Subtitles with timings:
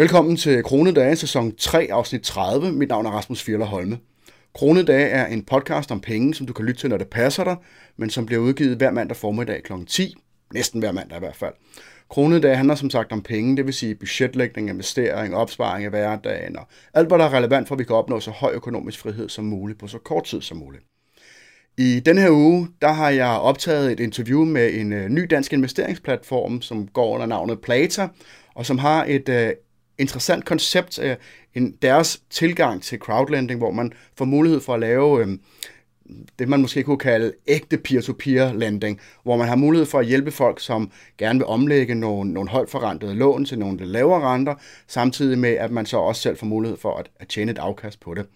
[0.00, 2.72] Velkommen til Kronedage, sæson 3, afsnit 30.
[2.72, 3.98] Mit navn er Rasmus Fjeller Holme.
[4.54, 7.56] Kronedage er en podcast om penge, som du kan lytte til, når det passer dig,
[7.96, 9.72] men som bliver udgivet hver mandag formiddag kl.
[9.86, 10.14] 10.
[10.54, 11.52] Næsten hver mandag i hvert fald.
[12.08, 16.68] Kronedage handler som sagt om penge, det vil sige budgetlægning, investering, opsparing af hverdagen og
[16.94, 19.44] alt, hvad der er relevant for, at vi kan opnå så høj økonomisk frihed som
[19.44, 20.82] muligt på så kort tid som muligt.
[21.78, 25.52] I den her uge, der har jeg optaget et interview med en øh, ny dansk
[25.52, 28.08] investeringsplatform, som går under navnet Plata,
[28.54, 29.52] og som har et øh,
[30.00, 31.16] interessant koncept øh,
[31.54, 35.38] en, deres tilgang til crowdlending, hvor man får mulighed for at lave øh,
[36.38, 40.30] det, man måske kunne kalde ægte peer-to-peer lending, hvor man har mulighed for at hjælpe
[40.30, 44.54] folk, som gerne vil omlægge nogle, nogle højt forrentede lån til nogle lidt lavere renter,
[44.86, 48.00] samtidig med, at man så også selv får mulighed for at, at tjene et afkast
[48.00, 48.26] på det.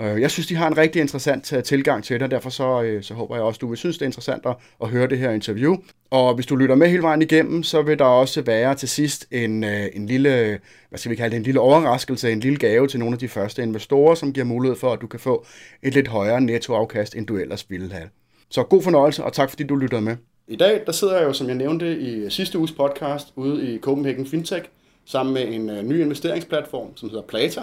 [0.00, 2.82] Øh, jeg synes, de har en rigtig interessant øh, tilgang til det, og derfor så,
[2.82, 5.18] øh, så håber jeg også, du vil synes, det er interessant at, at høre det
[5.18, 5.76] her interview.
[6.10, 9.26] Og hvis du lytter med hele vejen igennem, så vil der også være til sidst
[9.30, 10.58] en, øh, en lille,
[10.88, 13.28] hvad skal vi kalde det, en lille overraskelse, en lille gave til nogle af de
[13.28, 15.46] første investorer, som giver mulighed for, at du kan få
[15.82, 18.08] et lidt højere nettoafkast, end du ellers ville have.
[18.50, 20.16] Så god fornøjelse, og tak fordi du lytter med.
[20.48, 23.78] I dag, der sidder jeg jo, som jeg nævnte i sidste uges podcast, ude i
[23.78, 24.64] Copenhagen Fintech,
[25.06, 27.60] sammen med en ny investeringsplatform, som hedder Plata,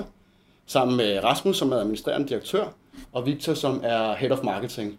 [0.67, 2.65] sammen med Rasmus, som er administrerende direktør,
[3.13, 4.97] og Victor, som er head of marketing.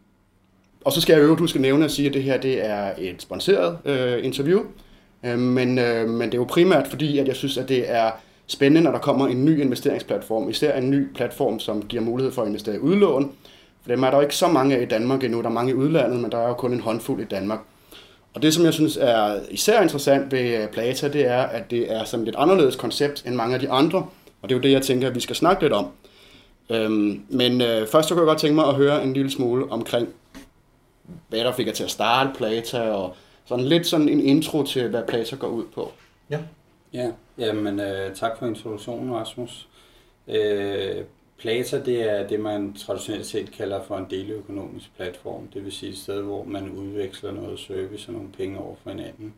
[0.84, 2.92] Og så skal jeg øvrigt huske at nævne at sige, at det her det er
[2.98, 4.60] et sponsoreret øh, interview,
[5.24, 8.10] øh, men, øh, men det er jo primært fordi, at jeg synes, at det er
[8.46, 12.42] spændende, når der kommer en ny investeringsplatform, især en ny platform, som giver mulighed for
[12.42, 13.32] at investere i udlån.
[13.82, 15.70] For dem er der jo ikke så mange af i Danmark endnu, der er mange
[15.70, 17.60] i udlandet, men der er jo kun en håndfuld i Danmark.
[18.34, 21.92] Og det, som jeg synes er især interessant ved øh, Plata, det er, at det
[21.92, 24.06] er sådan et lidt anderledes koncept end mange af de andre,
[24.46, 25.88] og det er jo det, jeg tænker, at vi skal snakke lidt om.
[26.70, 29.72] Øhm, men øh, først så kunne jeg godt tænke mig at høre en lille smule
[29.72, 30.08] omkring,
[31.28, 34.88] hvad der fik jer til at starte Plata, og sådan lidt sådan en intro til,
[34.88, 35.92] hvad Plata går ud på.
[36.30, 36.38] Ja.
[36.92, 39.68] Ja, jamen øh, tak for introduktionen, Rasmus.
[40.28, 41.04] Øh,
[41.38, 45.48] Plata, det er det, man traditionelt set kalder for en deleøkonomisk platform.
[45.54, 48.90] Det vil sige et sted, hvor man udveksler noget service og nogle penge over for
[48.90, 49.34] hinanden.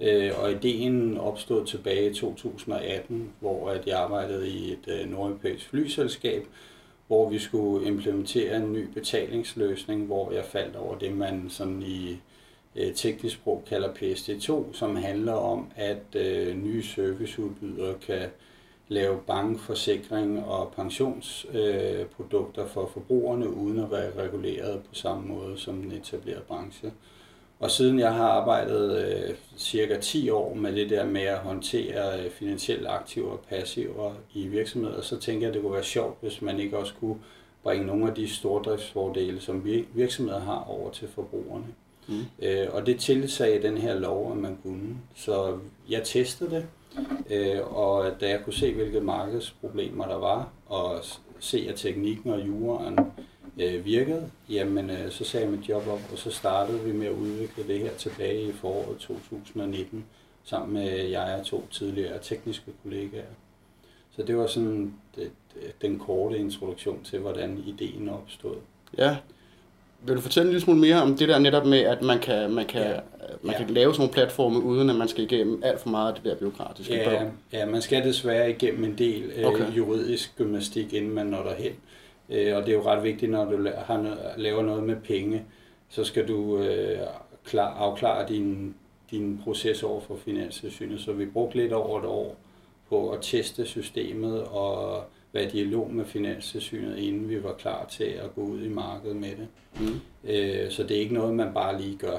[0.00, 5.68] Øh, og ideen opstod tilbage i 2018, hvor at jeg arbejdede i et øh, nordeuropæisk
[5.68, 6.46] flyselskab,
[7.06, 12.20] hvor vi skulle implementere en ny betalingsløsning, hvor jeg faldt over det, man sådan i
[12.76, 18.28] øh, teknisk sprog kalder PSD2, som handler om, at øh, nye serviceudbydere kan
[18.88, 25.82] lave bankforsikring og pensionsprodukter øh, for forbrugerne, uden at være reguleret på samme måde som
[25.82, 26.92] den etablerede branche.
[27.60, 32.24] Og siden jeg har arbejdet øh, cirka 10 år med det der med at håndtere
[32.24, 36.16] øh, finansielle aktiver og passiver i virksomheder, så tænker jeg, at det kunne være sjovt,
[36.20, 37.16] hvis man ikke også kunne
[37.62, 39.64] bringe nogle af de stordriftsfordele, som
[39.94, 41.66] virksomheder har over til forbrugerne.
[42.08, 42.24] Mm.
[42.42, 44.96] Øh, og det tilsagde den her lov, at man kunne.
[45.14, 45.58] Så
[45.88, 46.66] jeg testede det,
[47.30, 51.00] øh, og da jeg kunne se, hvilke markedsproblemer der var, og
[51.38, 52.98] se, at teknikken og juraen
[53.58, 57.06] øh, virkede, jamen øh, så sagde jeg mit job op, og så startede vi med
[57.06, 60.04] at udvikle det her tilbage i foråret 2019,
[60.44, 63.24] sammen med jeg og to tidligere tekniske kollegaer.
[64.16, 65.30] Så det var sådan det,
[65.82, 68.56] den korte introduktion til, hvordan ideen opstod.
[68.98, 69.16] Ja.
[70.02, 72.50] Vil du fortælle en lille smule mere om det der netop med, at man kan,
[72.50, 73.00] man kan, ja.
[73.42, 73.58] man ja.
[73.58, 76.24] kan lave sådan nogle platforme, uden at man skal igennem alt for meget af det
[76.24, 76.94] der byråkratiske?
[76.94, 79.76] Ja, ja, man skal desværre igennem en del øh, okay.
[79.76, 81.72] juridisk gymnastik, inden man når derhen.
[82.30, 83.56] Øh, og det er jo ret vigtigt, når du
[84.36, 85.44] laver noget med penge,
[85.88, 86.98] så skal du øh,
[87.44, 88.74] klar, afklare din,
[89.10, 91.00] din proces over for Finanstilsynet.
[91.00, 92.36] Så vi brugte lidt over et år
[92.88, 98.04] på at teste systemet og være i dialog med Finanstilsynet, inden vi var klar til
[98.04, 99.48] at gå ud i markedet med det.
[99.80, 100.00] Mm.
[100.30, 102.18] Øh, så det er ikke noget, man bare lige gør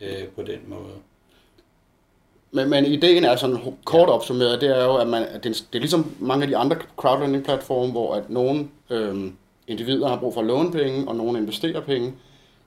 [0.00, 0.94] øh, på den måde.
[2.50, 5.78] Men, men ideen er sådan kort opsummeret, det er jo, at man, det, det er
[5.78, 9.36] ligesom mange af de andre crowdlending-platforme, hvor at nogen øhm,
[9.68, 12.12] individer har brug for at låne penge, og nogen investerer penge.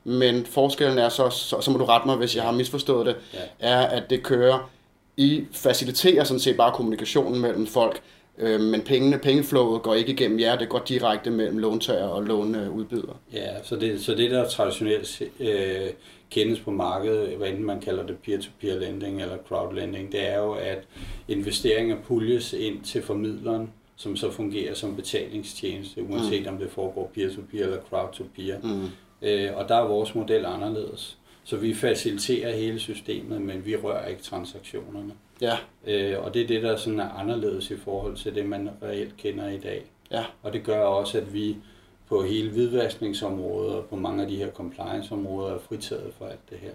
[0.04, 3.16] Men forskellen er så, så, så må du rette mig, hvis jeg har misforstået det,
[3.34, 3.40] ja.
[3.60, 4.70] er, at det kører
[5.18, 8.02] i faciliterer sådan set bare kommunikationen mellem folk,
[8.38, 13.20] øh, men pengene, pengeflowet går ikke igennem jer, det går direkte mellem låntager og låneudbyder.
[13.34, 15.88] Ja, så det, så det der traditionelt øh,
[16.30, 20.52] kendes på markedet, hvad enten man kalder det peer-to-peer lending eller crowdlending, det er jo,
[20.52, 20.84] at
[21.28, 26.54] investeringer puljes ind til formidleren, som så fungerer som betalingstjeneste, uanset mm.
[26.54, 28.60] om det foregår peer-to-peer eller crowd-to-peer.
[28.64, 28.88] Mm.
[29.22, 31.18] Øh, og der er vores model anderledes.
[31.44, 35.14] Så vi faciliterer hele systemet, men vi rører ikke transaktionerne.
[35.42, 35.58] Ja.
[35.88, 39.18] Øh, og det er det, der sådan er anderledes i forhold til det, man reelt
[39.18, 39.86] kender i dag.
[40.12, 40.26] Ja.
[40.44, 41.58] Og det gør også, at vi
[42.08, 46.58] på hele hvidvaskningsområdet og på mange af de her compliance-områder er fritaget for alt det
[46.58, 46.72] her.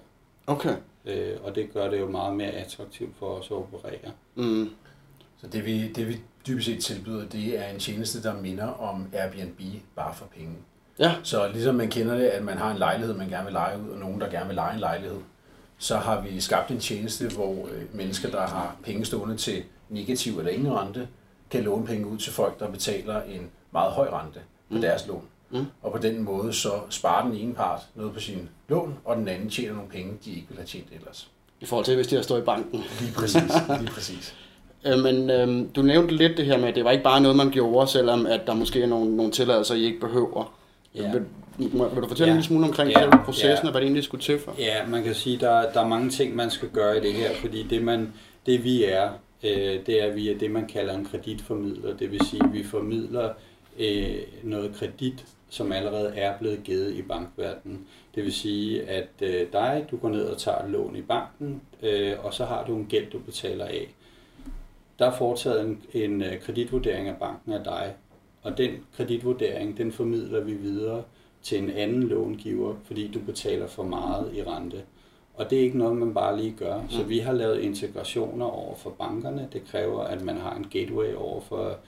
[0.46, 0.76] Okay.
[1.04, 4.12] Øh, og det gør det jo meget mere attraktivt for os at operere.
[4.34, 4.70] Mm.
[5.44, 9.06] Så det vi, det vi dybest set tilbyder, det er en tjeneste, der minder om
[9.12, 9.60] Airbnb,
[9.96, 10.54] bare for penge.
[10.98, 11.14] Ja.
[11.22, 13.88] Så ligesom man kender det, at man har en lejlighed, man gerne vil lege ud,
[13.88, 15.18] og nogen, der gerne vil lege en lejlighed,
[15.78, 20.38] så har vi skabt en tjeneste, hvor øh, mennesker, der har penge stående til negativ
[20.38, 21.08] eller ingen rente,
[21.50, 24.80] kan låne penge ud til folk, der betaler en meget høj rente på mm.
[24.80, 25.24] deres lån.
[25.50, 25.66] Mm.
[25.82, 29.28] Og på den måde så sparer den ene part noget på sin lån, og den
[29.28, 31.30] anden tjener nogle penge, de ikke ville have tjent ellers.
[31.60, 32.84] I forhold til, hvis de har stået i banken.
[33.00, 33.52] Lige præcis.
[33.80, 34.34] Lige præcis.
[34.86, 37.36] Øh, men øh, du nævnte lidt det her med, at det var ikke bare noget,
[37.36, 40.54] man gjorde, selvom at der måske er nogle, nogle tilladelser, I ikke behøver.
[40.94, 41.12] Ja.
[41.12, 41.22] Vil,
[41.58, 42.30] vil du fortælle ja.
[42.30, 43.16] en lille smule omkring ja.
[43.24, 43.68] processen, ja.
[43.68, 44.54] og hvad det egentlig skulle til for?
[44.58, 47.12] Ja, man kan sige, at der, der er mange ting, man skal gøre i det
[47.12, 48.12] her, fordi det, man,
[48.46, 49.08] det vi er,
[49.44, 51.96] øh, det er, vi er det, man kalder en kreditformidler.
[51.96, 53.30] Det vil sige, at vi formidler
[53.78, 57.86] øh, noget kredit, som allerede er blevet givet i bankverdenen.
[58.14, 61.62] Det vil sige, at øh, dig, du går ned og tager et lån i banken,
[61.82, 63.94] øh, og så har du en gæld, du betaler af.
[64.98, 67.94] Der er foretaget en, en øh, kreditvurdering af banken af dig,
[68.42, 71.02] og den kreditvurdering, den formidler vi videre
[71.42, 74.82] til en anden långiver, fordi du betaler for meget i rente.
[75.34, 76.80] Og det er ikke noget, man bare lige gør.
[76.88, 77.08] Så mm.
[77.08, 79.48] vi har lavet integrationer over for bankerne.
[79.52, 81.78] Det kræver, at man har en gateway over for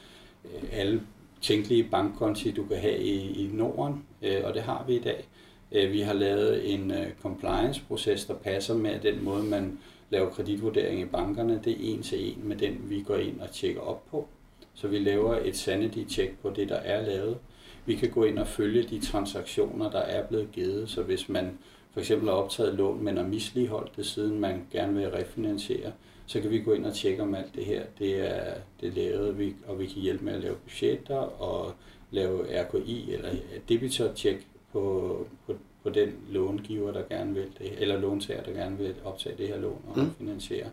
[0.45, 1.03] øh, alle
[1.41, 5.29] tænkelige bankkonti, du kan have i, i Norden, øh, og det har vi i dag.
[5.71, 6.93] Vi har lavet en
[7.23, 9.79] compliance-proces, der passer med den måde, man
[10.11, 11.61] laver kreditvurdering i bankerne.
[11.65, 14.29] Det er en til en med den, vi går ind og tjekker op på.
[14.75, 17.39] Så vi laver et sanity-check på det, der er lavet.
[17.87, 20.91] Vi kan gå ind og følge de transaktioner, der er blevet givet.
[20.91, 21.59] Så hvis man
[21.93, 25.93] for eksempel har optaget lån, men har misligeholdt det, siden man gerne vil refinansiere,
[26.27, 27.83] så kan vi gå ind og tjekke om alt det her.
[27.99, 31.73] Det er, det er lavet, og vi kan hjælpe med at lave budgetter og
[32.11, 33.31] lave RKI eller
[33.69, 38.95] debitor-check på, på, på den långiver, der gerne vil det, eller låntager, der gerne vil
[39.05, 40.11] optage det her lån og mm.
[40.19, 40.67] finansiere.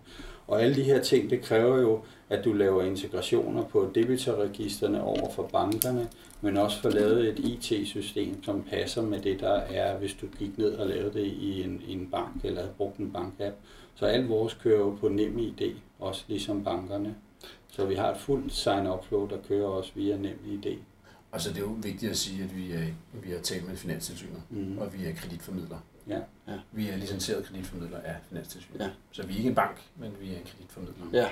[0.47, 1.99] Og alle de her ting, det kræver jo,
[2.29, 6.07] at du laver integrationer på debitorregisterne over for bankerne,
[6.41, 10.57] men også få lavet et IT-system, som passer med det, der er, hvis du gik
[10.57, 13.55] ned og lavede det i en, en bank, eller havde brugt en bankapp.
[13.95, 17.15] Så alt vores kører jo på NemID, også ligesom bankerne.
[17.71, 20.77] Så vi har et fuldt sign-up-flow, der kører også via NemID.
[21.33, 24.41] Altså det er jo vigtigt at sige, at vi, er, vi har talt med Finanstilsynet,
[24.49, 24.77] mm.
[24.77, 25.77] og vi er kreditformidler.
[26.07, 26.19] Ja.
[26.47, 26.53] ja.
[26.71, 28.79] Vi er licenseret kreditformidler af Finanstilsynet.
[28.79, 28.89] Ja.
[29.11, 31.05] Så vi er ikke en bank, men vi er en kreditformidler.
[31.13, 31.27] Ja.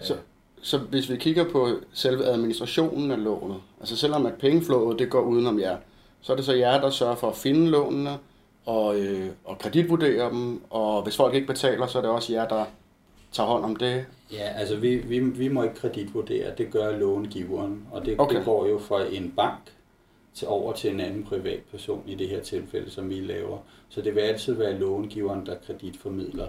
[0.00, 0.16] Så,
[0.62, 5.20] så hvis vi kigger på selve administrationen af lånet, altså selvom at pengeflowet det går
[5.20, 5.78] udenom jer,
[6.20, 8.18] så er det så jer, der sørger for at finde lånene
[8.66, 12.48] og, øh, og kreditvurdere dem, og hvis folk ikke betaler, så er det også jer,
[12.48, 12.64] der
[13.32, 14.06] tager hånd om det?
[14.32, 18.36] Ja, altså vi, vi, vi må ikke kreditvurdere, det gør långiveren, og det, okay.
[18.36, 19.60] det går jo fra en bank
[20.34, 23.58] til over til en anden privatperson i det her tilfælde, som vi laver.
[23.88, 26.48] Så det vil altid være långiveren, der kreditformidler,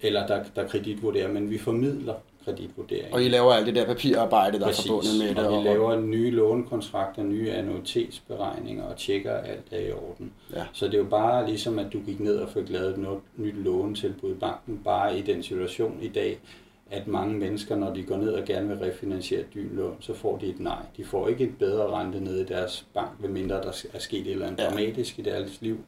[0.00, 2.14] eller der, der kreditvurderer, men vi formidler
[2.46, 3.14] kreditvurdering.
[3.14, 4.84] Og I laver alt det der papirarbejde, der Præcis.
[4.84, 5.38] er forbundet med det?
[5.38, 10.32] og vi laver nye lånekontrakter, nye annuitetsberegninger og tjekker alt er i orden.
[10.54, 10.64] Ja.
[10.72, 13.54] Så det er jo bare ligesom, at du gik ned og fik lavet et nyt
[13.54, 16.38] lånetilbud i banken, bare i den situation i dag,
[16.90, 20.36] at mange mennesker, når de går ned og gerne vil refinansiere et lån, så får
[20.36, 20.82] de et nej.
[20.96, 24.32] De får ikke et bedre rente nede i deres bank, medmindre der er sket et
[24.32, 24.68] eller andet ja.
[24.68, 25.78] dramatisk i deres liv.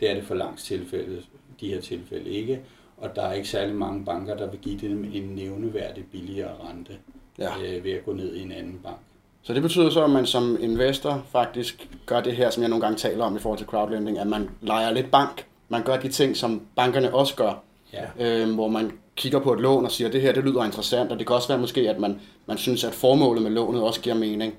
[0.00, 1.22] Det er det for langt tilfælde,
[1.60, 2.60] de her tilfælde ikke
[3.00, 6.92] og der er ikke særlig mange banker, der vil give dem en nævneværdig billigere rente
[7.38, 7.50] ja.
[7.64, 8.96] øh, ved at gå ned i en anden bank.
[9.42, 12.82] Så det betyder så, at man som investor faktisk gør det her, som jeg nogle
[12.82, 15.46] gange taler om i forhold til crowdlending, at man leger lidt bank.
[15.68, 17.62] Man gør de ting, som bankerne også gør.
[17.92, 18.42] Ja.
[18.42, 21.12] Øh, hvor man kigger på et lån og siger, at det her det lyder interessant,
[21.12, 24.00] og det kan også være måske, at man, man synes, at formålet med lånet også
[24.00, 24.54] giver mening.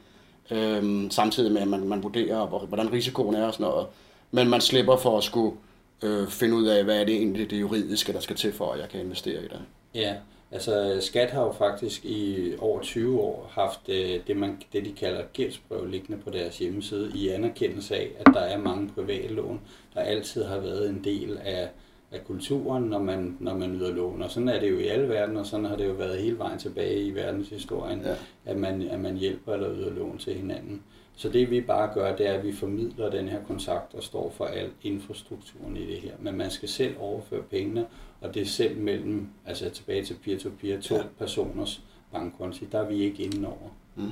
[0.52, 3.88] Øh, samtidig med, at man, man vurderer, hvordan risikoen er og sådan noget.
[4.32, 5.56] Men man slipper for at skulle
[6.04, 8.80] øh, finde ud af, hvad er det egentlig det juridiske, der skal til for, at
[8.80, 9.62] jeg kan investere i det.
[9.96, 10.16] Ja,
[10.52, 14.92] altså Skat har jo faktisk i over 20 år haft øh, det, man, det, de
[14.92, 19.62] kalder gældsbrev liggende på deres hjemmeside i anerkendelse af, at der er mange private lån,
[19.94, 21.70] der altid har været en del af,
[22.12, 24.22] af kulturen, når man, når man yder lån.
[24.22, 26.38] Og sådan er det jo i alle verden, og sådan har det jo været hele
[26.38, 28.16] vejen tilbage i verdenshistorien, ja.
[28.46, 30.82] at, man, at man hjælper eller yder lån til hinanden.
[31.20, 34.34] Så det vi bare gør, det er, at vi formidler den her kontakt og står
[34.38, 36.12] for al infrastrukturen i det her.
[36.20, 37.86] Men man skal selv overføre pengene,
[38.22, 41.02] og det er selv mellem, altså tilbage til peer-to-peer, to ja.
[41.20, 42.68] personers bankkonti.
[42.72, 43.70] Der er vi ikke inde over.
[43.96, 44.12] Mm.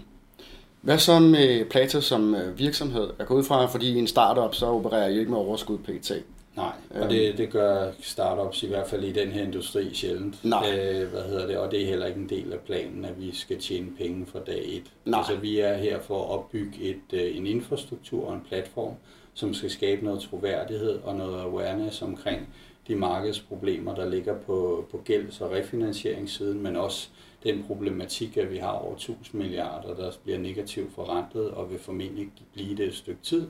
[0.81, 3.09] Hvad så med Plata som øh, virksomhed?
[3.19, 6.11] Jeg går ud fra, fordi i en startup, så opererer I ikke med overskud pt.
[6.57, 7.09] Nej, og øhm.
[7.09, 10.45] det, det gør startups i hvert fald i den her industri sjældent.
[10.45, 10.79] Nej.
[10.79, 11.57] Øh, hvad hedder det?
[11.57, 14.39] Og det er heller ikke en del af planen, at vi skal tjene penge fra
[14.39, 14.83] dag et.
[15.05, 15.19] Nej.
[15.19, 18.93] Altså vi er her for at opbygge et, øh, en infrastruktur og en platform,
[19.33, 22.47] som skal skabe noget troværdighed og noget awareness omkring
[22.87, 27.09] de markedsproblemer, der ligger på, på gælds- og refinansieringssiden, men også
[27.43, 32.27] den problematik, at vi har over 1000 milliarder, der bliver negativt forrentet og vil formentlig
[32.53, 33.47] blive det et stykke tid.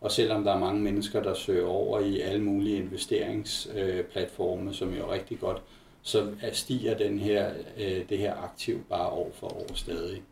[0.00, 5.08] Og selvom der er mange mennesker, der søger over i alle mulige investeringsplatforme, som jo
[5.08, 5.62] er rigtig godt,
[6.02, 10.22] så stiger den her, øh, det her aktiv bare år for år stadig.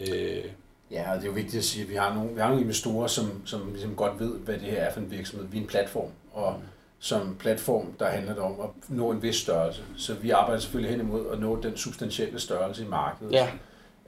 [0.00, 0.44] Øh.
[0.90, 2.62] Ja, og det er jo vigtigt at sige, at vi har nogle, vi har nogle
[2.62, 5.48] investorer, som, som ligesom godt ved, hvad det her er for en virksomhed.
[5.48, 6.62] Vi er en platform, og
[6.98, 9.82] som platform, der handler det om at nå en vis størrelse.
[9.96, 13.32] Så vi arbejder selvfølgelig hen imod at nå den substantielle størrelse i markedet.
[13.32, 13.48] Ja.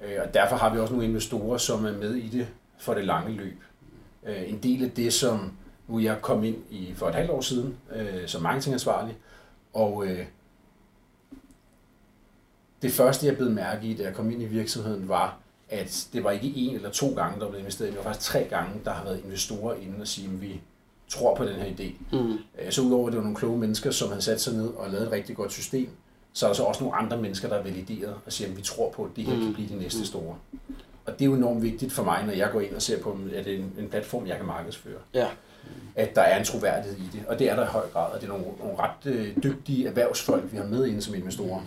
[0.04, 2.48] Øh, og derfor har vi også nogle investorer, som er med i det
[2.78, 3.62] for det lange løb.
[4.26, 5.52] Øh, en del af det, som
[5.88, 9.17] nu jeg kom ind i for et halvt år siden øh, som marketingansvarlig,
[9.73, 10.26] og øh,
[12.83, 15.38] det første, jeg blev mærke i, da jeg kom ind i virksomheden, var,
[15.69, 17.91] at det var ikke en eller to gange, der blev investeret.
[17.91, 20.61] Det var faktisk tre gange, der har været investorer inde og sige, at vi
[21.09, 22.17] tror på den her idé.
[22.17, 22.38] Mm.
[22.71, 25.07] Så udover at det var nogle kloge mennesker, som havde sat sig ned og lavet
[25.07, 25.88] et rigtig godt system,
[26.33, 28.62] så er der så også nogle andre mennesker, der er valideret og siger, at vi
[28.62, 29.55] tror på, at det her kan mm.
[29.55, 30.05] blive de næste mm.
[30.05, 30.37] store.
[31.06, 33.18] Og det er jo enormt vigtigt for mig, når jeg går ind og ser på,
[33.35, 34.99] at det er en, en platform, jeg kan markedsføre.
[35.14, 35.26] Ja.
[35.97, 38.21] At der er en troværdighed i det, og det er der i høj grad, og
[38.21, 41.61] det er nogle, nogle ret øh, dygtige erhvervsfolk, vi har med inde som investorer.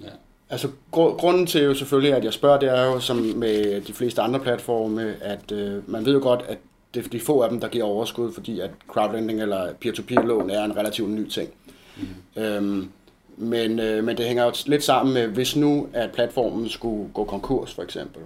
[0.00, 0.08] Ja.
[0.50, 3.92] Altså gr- grunden til jo selvfølgelig, at jeg spørger, det er jo som med de
[3.92, 6.58] fleste andre platforme, at øh, man ved jo godt, at
[6.94, 10.64] det er de få af dem, der giver overskud, fordi at crowdlending eller peer-to-peer-lån er
[10.64, 11.50] en relativt ny ting.
[11.96, 12.42] Mm.
[12.42, 12.88] Øhm,
[13.36, 17.24] men, øh, men det hænger jo lidt sammen med, hvis nu at platformen skulle gå
[17.24, 18.22] konkurs for eksempel,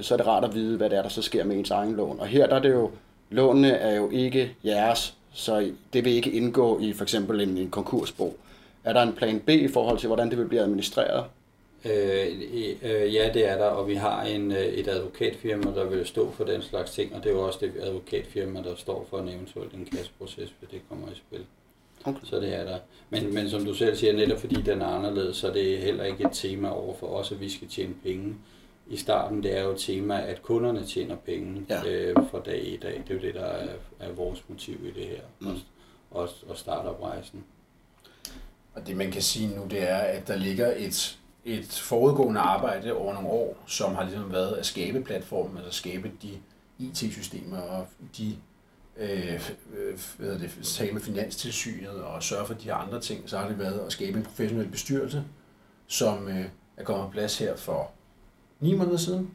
[0.00, 1.96] så er det rart at vide, hvad det er, der så sker med ens egen
[1.96, 2.20] lån.
[2.20, 2.90] Og her der er det jo,
[3.30, 7.70] lånene er jo ikke jeres, så det vil ikke indgå i for eksempel en, en
[7.70, 8.36] konkursbo.
[8.84, 11.24] Er der en plan B i forhold til, hvordan det vil blive administreret?
[11.84, 12.26] Øh,
[12.82, 16.30] øh, ja, det er der, og vi har en, øh, et advokatfirma, der vil stå
[16.30, 19.28] for den slags ting, og det er jo også det advokatfirma, der står for en
[19.28, 21.44] eventuel en kasseproces, hvis det kommer i spil.
[22.04, 22.18] Okay.
[22.24, 22.78] Så det er der.
[23.10, 26.04] Men, men som du selv siger, netop fordi den er anderledes, så det er heller
[26.04, 28.34] ikke et tema over for os, at vi skal tjene penge.
[28.92, 31.84] I starten det er jo et tema, at kunderne tjener penge ja.
[31.84, 33.02] øh, fra dag i dag.
[33.08, 33.68] Det er jo det, der er,
[34.00, 35.22] er vores motiv i det her.
[35.40, 35.58] Mm.
[36.10, 37.44] Og, og, startup-rejsen.
[38.74, 42.92] Og det man kan sige nu, det er, at der ligger et et forudgående arbejde
[42.92, 46.38] over nogle år, som har ligesom været at skabe platformen, altså skabe de
[46.78, 48.36] IT-systemer og de
[48.96, 49.40] øh,
[50.18, 53.48] hvad hedder det, tale med finanstilsynet og sørge for de her andre ting, så har
[53.48, 55.24] det været at skabe en professionel bestyrelse,
[55.86, 56.44] som øh,
[56.76, 57.91] er kommet på plads her for
[58.62, 59.30] ni måneder siden,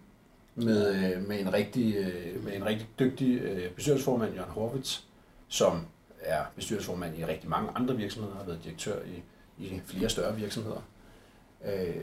[0.55, 4.99] med, øh, med, en rigtig, øh, med en rigtig dygtig øh, bestyrelsesformand, Jørgen Horvitz,
[5.47, 5.81] som
[6.19, 9.23] er bestyrelsesformand i rigtig mange andre virksomheder, har været direktør i,
[9.63, 10.81] i flere større virksomheder.
[11.65, 11.95] Øh,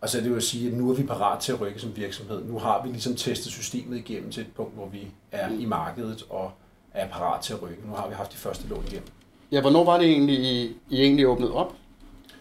[0.00, 1.80] og så er det jo at sige, at nu er vi parat til at rykke
[1.80, 2.44] som virksomhed.
[2.44, 6.24] Nu har vi ligesom testet systemet igennem til et punkt, hvor vi er i markedet
[6.30, 6.50] og
[6.94, 7.86] er parat til at rykke.
[7.86, 9.08] Nu har vi haft de første lån igennem.
[9.52, 11.74] Ja, hvornår var det egentlig, I, I egentlig åbnet op?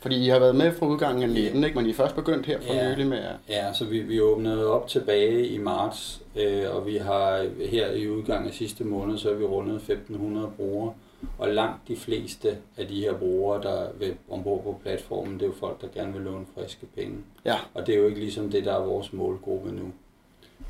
[0.06, 1.78] Fordi I har været med fra udgangen af 19, ikke?
[1.78, 2.92] men I er først begyndt her for ja.
[2.92, 3.24] nylig med...
[3.50, 8.10] Ja, så vi, vi åbnede op tilbage i marts, øh, og vi har her i
[8.10, 10.94] udgangen af sidste måned, så har vi rundet 1500 brugere.
[11.38, 15.46] Og langt de fleste af de her brugere, der vil ombord på platformen, det er
[15.46, 17.18] jo folk, der gerne vil låne friske penge.
[17.46, 17.56] Ja.
[17.74, 19.92] Og det er jo ikke ligesom det, der er vores målgruppe nu.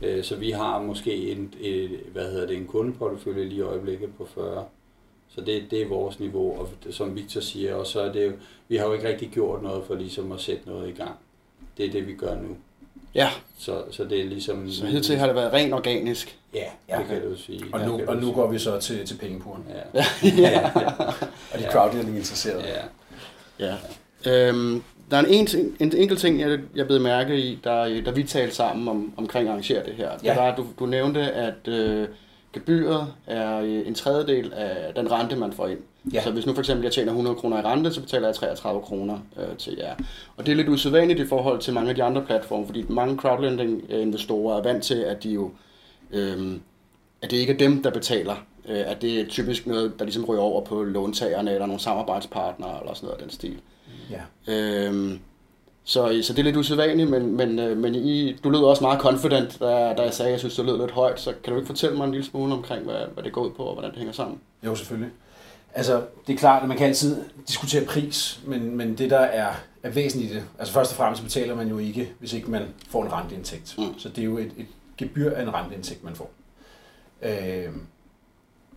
[0.02, 4.10] Øh, så vi har måske en, et, hvad hedder det, en kundeportefølje lige i øjeblikket
[4.18, 4.66] på 40.
[5.36, 8.32] Så det, det er vores niveau, og som Victor siger, og så er det jo,
[8.68, 11.12] vi har jo ikke rigtig gjort noget for ligesom at sætte noget i gang.
[11.78, 12.58] Det er det, vi gør nu.
[13.16, 13.30] Ja.
[13.58, 14.72] Så, så det er ligesom...
[14.72, 16.40] Så hidtil har det været rent organisk?
[16.54, 16.98] Ja, ja.
[16.98, 17.64] det kan du sige.
[17.74, 19.64] Og nu, og nu går vi så til, til pengepuren.
[19.70, 20.06] Ja.
[20.42, 20.52] ja.
[20.52, 20.68] ja.
[21.54, 22.64] og de crowdfunding interesserede.
[23.60, 23.66] Ja.
[23.68, 23.76] ja.
[24.32, 28.12] Øhm, der er en, en, en enkelt ting, jeg, jeg blev mærke i, da, da
[28.12, 30.12] vi talte sammen om, omkring at arrangere det her.
[30.24, 30.30] Ja.
[30.30, 32.08] Det var, du, du nævnte, at øh,
[32.56, 35.80] gebyret er en tredjedel af den rente, man får ind.
[36.14, 36.24] Ja.
[36.24, 38.82] Så hvis nu for eksempel jeg tjener 100 kroner i rente, så betaler jeg 33
[38.82, 39.96] kroner øh, til jer.
[40.38, 43.18] Og det er lidt usædvanligt i forhold til mange af de andre platforme, fordi mange
[43.18, 45.52] crowdlending-investorer er vant til, at de jo,
[46.12, 46.54] øh,
[47.22, 48.36] at det ikke er dem, der betaler.
[48.70, 52.80] Øh, at det er typisk noget, der ligesom ryger over på låntagerne eller nogle samarbejdspartnere
[52.82, 53.60] eller sådan noget af den stil.
[54.12, 54.54] Ja.
[54.54, 55.18] Øh,
[55.88, 59.02] så, så det er lidt usædvanligt, men, men, øh, men I, du lød også meget
[59.02, 61.20] confident, da, da jeg sagde, at jeg synes, du lød lidt højt.
[61.20, 63.52] Så kan du ikke fortælle mig en lille smule omkring, hvad, hvad det går ud
[63.52, 64.40] på, og hvordan det hænger sammen?
[64.64, 65.12] Jo, selvfølgelig.
[65.74, 69.54] Altså, det er klart, at man kan altid diskutere pris, men, men det, der er,
[69.84, 72.64] er væsentligt i det, altså først og fremmest betaler man jo ikke, hvis ikke man
[72.90, 73.76] får en renteindtægt.
[73.78, 74.00] Mm.
[74.00, 76.32] Så det er jo et, et gebyr af en renteindtægt, man får.
[77.22, 77.70] Øh,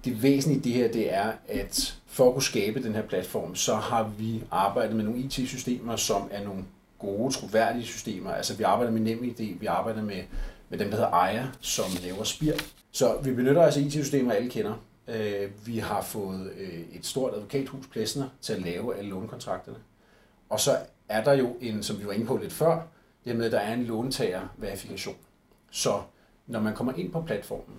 [0.04, 3.54] det væsentlige i det her, det er, at for at kunne skabe den her platform,
[3.54, 6.64] så har vi arbejdet med nogle IT-systemer, som er nogle
[6.98, 8.30] gode, troværdige systemer.
[8.30, 10.22] Altså vi arbejder med NemID, vi arbejder med,
[10.68, 12.52] med dem, der hedder Aya, som laver spir.
[12.92, 14.74] Så vi benytter altså IT-systemer, alle kender.
[15.08, 19.78] Øh, vi har fået øh, et stort advokathus, Plessner, til at lave alle lånekontrakterne.
[20.48, 20.76] Og så
[21.08, 22.82] er der jo en, som vi var inde på lidt før,
[23.24, 25.16] det med, at der er en låntager-verifikation.
[25.70, 26.02] Så
[26.46, 27.76] når man kommer ind på platformen,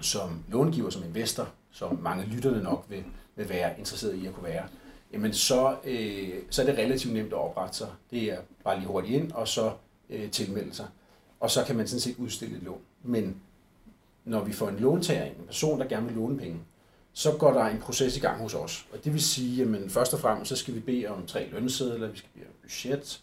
[0.00, 3.04] som långiver, som investor, som mange lytterne nok vil,
[3.36, 4.64] vil være interesseret i at kunne være,
[5.12, 7.88] jamen så, øh, så er det relativt nemt at oprette sig.
[8.10, 9.72] Det er bare lige hurtigt ind, og så
[10.10, 10.86] øh, tilmelde sig.
[11.40, 12.80] Og så kan man sådan set udstille et lån.
[13.02, 13.36] Men
[14.24, 16.60] når vi får en låntager ind, en person, der gerne vil låne penge,
[17.12, 18.86] så går der en proces i gang hos os.
[18.92, 22.08] Og det vil sige, at først og fremmest så skal vi bede om tre lønsedler,
[22.08, 23.22] vi skal bede om budget,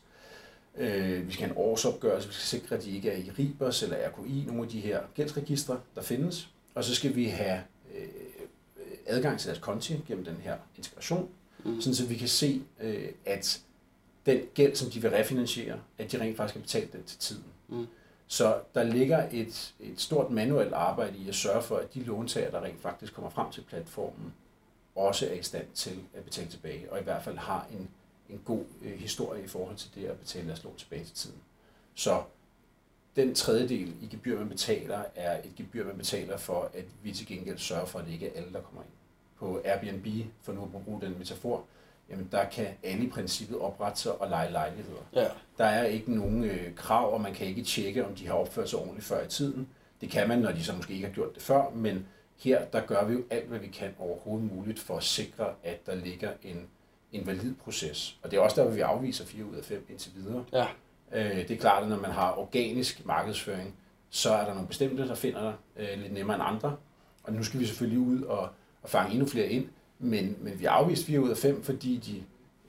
[0.78, 3.84] øh, vi skal have en årsopgørelse, vi skal sikre, at de ikke er i RIBERS
[3.84, 6.50] eller RKI, nogle af de her gældsregistre, der findes.
[6.76, 7.62] Og så skal vi have
[7.96, 8.08] øh,
[9.06, 11.30] adgang til deres konti gennem den her integration,
[11.64, 11.82] mm.
[11.82, 13.62] sådan så vi kan se, øh, at
[14.26, 17.44] den gæld, som de vil refinansiere, at de rent faktisk har betalt den til tiden.
[17.68, 17.88] Mm.
[18.28, 22.52] Så der ligger et, et stort manuelt arbejde i at sørge for, at de låntager,
[22.52, 24.34] der rent faktisk kommer frem til platformen,
[24.96, 27.90] også er i stand til at betale tilbage, og i hvert fald har en,
[28.30, 31.38] en god øh, historie i forhold til det at betale deres lån tilbage til tiden.
[31.96, 32.24] Så
[33.16, 37.28] den tredjedel i gebyr, man betaler, er et gebyr, man betaler for, at vi til
[37.28, 38.92] gengæld sørger for, at det ikke er alle, der kommer ind.
[39.40, 40.08] På Airbnb,
[40.42, 41.64] for nu at bruge den metafor,
[42.10, 45.02] jamen der kan alle i princippet oprette sig og lege lejligheder.
[45.16, 45.28] Ja.
[45.58, 48.70] Der er ikke nogen øh, krav, og man kan ikke tjekke, om de har opført
[48.70, 49.70] sig ordentligt før i tiden.
[50.02, 52.06] Det kan man, når de så måske ikke har gjort det før, men
[52.38, 55.86] her der gør vi jo alt, hvad vi kan overhovedet muligt for at sikre, at
[55.86, 56.68] der ligger en,
[57.12, 58.18] en valid proces.
[58.24, 60.46] Og det er også der, vi afviser 4 ud af 5 indtil videre.
[60.54, 60.68] Ja.
[61.12, 63.76] Øh, det er klart, at når man har organisk markedsføring,
[64.10, 66.76] så er der nogle bestemte, der finder dig øh, lidt nemmere end andre.
[67.24, 68.50] Og nu skal vi selvfølgelig ud og,
[68.84, 69.66] og fange endnu flere ind.
[70.00, 72.24] Men, men vi har afvist 4 ud af 5, fordi de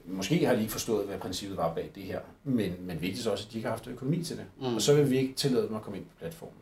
[0.05, 2.21] måske har de ikke forstået, hvad princippet var bag det her.
[2.45, 4.45] Men, men vigtigst også, at de ikke har haft økonomi til det.
[4.61, 4.75] Mm.
[4.75, 6.55] Og så vil vi ikke tillade dem at komme ind på platformen.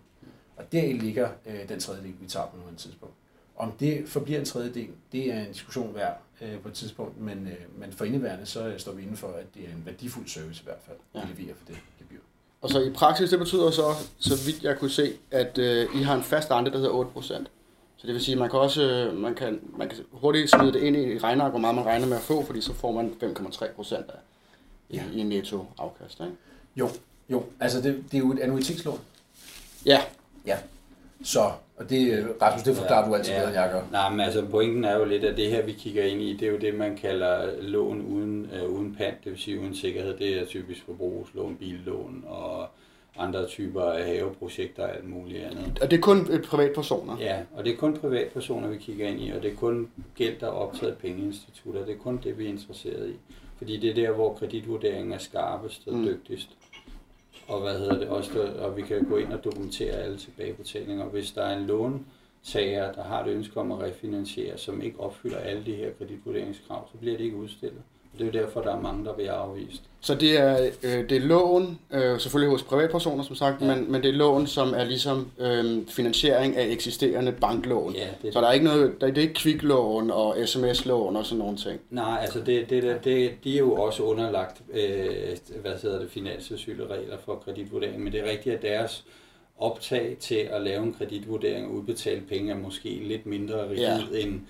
[0.56, 3.14] Og der ligger øh, den tredje del, vi tager på nuværende tidspunkt.
[3.56, 7.20] Om det forbliver en tredje del, det er en diskussion værd øh, på et tidspunkt,
[7.20, 10.28] men, øh, men for indeværende, så står vi inden for, at det er en værdifuld
[10.28, 11.20] service i hvert fald, ja.
[11.20, 12.18] vi leverer for det gebyr.
[12.60, 13.82] Og så i praksis, det betyder så,
[14.18, 17.44] så vidt jeg kunne se, at øh, I har en fast rente, der hedder 8%.
[17.98, 20.72] Så det vil sige, at man kan også øh, man kan, man kan hurtigt smide
[20.72, 23.14] det ind i regneark, hvor meget man regner med at få, fordi så får man
[23.22, 24.18] 5,3 procent af
[24.88, 25.02] i, ja.
[25.14, 26.20] i netto afkast.
[26.20, 26.32] Ikke?
[26.76, 26.88] Jo,
[27.30, 27.44] jo.
[27.60, 29.00] Altså det, det er jo et annuitetslån.
[29.86, 30.00] Ja.
[30.46, 30.58] Ja.
[31.24, 33.38] Så, og det, Rasmus, det forklarer ja, du altid ja.
[33.38, 33.82] bedre, end jeg gør.
[33.92, 36.48] Nej, men altså pointen er jo lidt, at det her, vi kigger ind i, det
[36.48, 40.18] er jo det, man kalder lån uden, øh, uden pant, det vil sige uden sikkerhed.
[40.18, 42.68] Det er typisk forbrugslån, billån og
[43.18, 45.78] andre typer af haveprojekter og alt muligt andet.
[45.82, 47.16] Og det er kun privatpersoner?
[47.20, 50.40] Ja, og det er kun privatpersoner, vi kigger ind i, og det er kun gæld,
[50.40, 51.84] der er optaget pengeinstitutter.
[51.84, 53.14] Det er kun det, vi er interesseret i.
[53.58, 56.04] Fordi det er der, hvor kreditvurderingen er skarpest og mm.
[56.04, 56.48] dygtigst.
[57.48, 61.04] Og hvad hedder det også, der, og vi kan gå ind og dokumentere alle tilbagebetalinger.
[61.04, 65.38] Hvis der er en låntager, der har et ønske om at refinansiere, som ikke opfylder
[65.38, 67.82] alle de her kreditvurderingskrav, så bliver det ikke udstillet.
[68.18, 69.82] Det er jo derfor, der er mange, der bliver afvist.
[70.00, 73.66] Så det er, øh, det er lån, øh, selvfølgelig hos privatpersoner som sagt, ja.
[73.66, 77.94] men, men det er lån, som er ligesom øh, finansiering af eksisterende banklån.
[77.94, 81.26] Ja, det, så der er ikke noget, der, det er ikke kviklån og sms-lån og
[81.26, 81.80] sådan nogle ting.
[81.90, 87.16] Nej, altså det, det, det, de er jo også underlagt, øh, hvad hedder det, regler
[87.24, 89.04] for kreditvurdering, men det er rigtigt, at deres
[89.58, 94.26] optag til at lave en kreditvurdering og udbetale penge er måske lidt mindre rigid ja.
[94.26, 94.40] end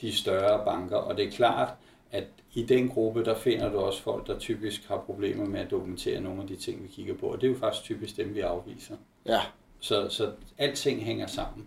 [0.00, 1.68] de større banker, og det er klart,
[2.12, 5.70] at i den gruppe, der finder du også folk, der typisk har problemer med at
[5.70, 7.26] dokumentere nogle af de ting, vi kigger på.
[7.26, 8.96] Og det er jo faktisk typisk dem, vi afviser.
[9.26, 9.40] Ja.
[9.80, 11.66] Så, så alting hænger sammen.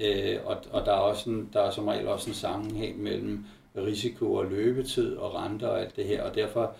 [0.00, 3.44] Øh, og, og der er, også en, der er som regel også en sammenhæng mellem
[3.76, 6.22] risiko og løbetid og renter og alt det her.
[6.22, 6.72] Og derfor,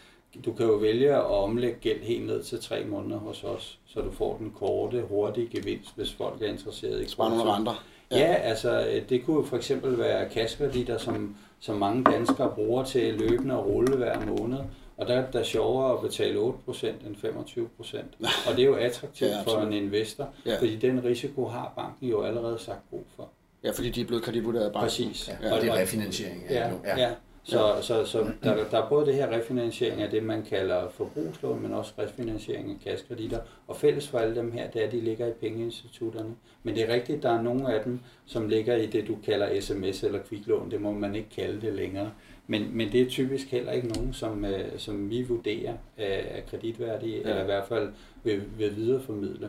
[0.44, 4.00] du kan jo vælge at omlægge gæld helt ned til tre måneder hos os, så
[4.00, 7.84] du får den korte, hurtige gevinst, hvis folk er interesseret i Spare nogle renter.
[8.10, 8.18] Ja.
[8.18, 13.54] ja, altså det kunne for eksempel være kassekreditter, som som mange danskere bruger til løbende
[13.54, 14.58] at rulle hver måned.
[14.96, 18.50] Og der er det sjovere at betale 8% end 25%.
[18.50, 20.58] Og det er jo attraktivt ja, for en investor, ja.
[20.58, 23.28] fordi den risiko har banken jo allerede sagt god for.
[23.64, 24.88] Ja, fordi de er blevet kreditvurderet af banken.
[24.88, 25.30] Præcis.
[25.42, 26.44] Ja, og det er refinansiering.
[26.50, 26.98] Ja, ja.
[26.98, 27.10] ja.
[27.42, 27.82] Så, ja.
[27.82, 31.72] så, så der, der er både det her refinansiering af det, man kalder forbrugslån, men
[31.72, 33.38] også refinansiering af kaskreditter.
[33.66, 36.34] Og fælles for alle dem her, det er, at de ligger i pengeinstitutterne.
[36.62, 39.60] Men det er rigtigt, der er nogle af dem, som ligger i det, du kalder
[39.60, 40.70] sms eller kviklån.
[40.70, 42.10] Det må man ikke kalde det længere.
[42.46, 47.16] Men, men det er typisk heller ikke nogen, som, øh, som vi vurderer er kreditværdige,
[47.16, 47.28] ja.
[47.28, 47.92] eller i hvert fald
[48.24, 49.48] vil, vil videreformidle.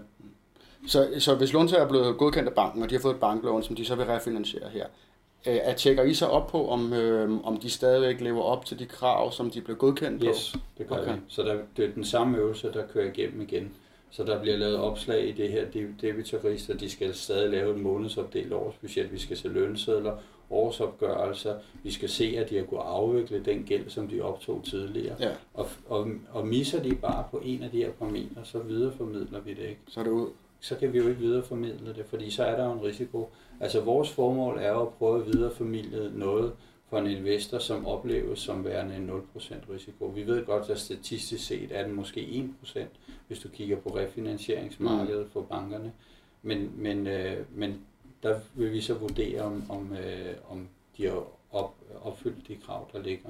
[0.87, 3.63] Så, så hvis låntager er blevet godkendt af banken, og de har fået et banklån,
[3.63, 5.10] som de så vil refinansiere her, Øh,
[5.45, 8.85] at tjekker I så op på, om, øh, om de stadigvæk lever op til de
[8.85, 10.27] krav, som de blev godkendt på?
[10.27, 11.13] Yes, det gør okay.
[11.13, 11.19] vi.
[11.27, 13.71] Så der, det er den samme øvelse, der kører igennem igen.
[14.11, 15.65] Så der bliver lavet opslag i det her
[16.01, 16.77] debitorregister.
[16.77, 19.11] De skal stadig lave et månedsopdelt årsbudget.
[19.11, 20.17] Vi skal se lønsedler,
[20.49, 21.55] årsopgørelser.
[21.83, 25.15] Vi skal se, at de har kunnet afvikle den gæld, som de optog tidligere.
[25.19, 25.29] Ja.
[25.53, 29.53] Og, og, og misser de bare på en af de her parametre, så videreformidler vi
[29.53, 29.81] det ikke.
[29.87, 30.27] Så er det ud.
[30.61, 33.29] Så kan vi jo ikke videreformidle det, fordi så er der jo en risiko.
[33.59, 36.53] Altså vores formål er jo at prøve at videreformidle noget
[36.89, 40.05] for en investor, som opleves som værende en 0% risiko.
[40.05, 42.79] Vi ved godt, at statistisk set er den måske 1%,
[43.27, 45.93] hvis du kigger på refinansieringsmarkedet for bankerne.
[46.41, 47.81] Men, men, øh, men
[48.23, 52.89] der vil vi så vurdere, om, om, øh, om de har op, opfyldt de krav,
[52.93, 53.29] der ligger.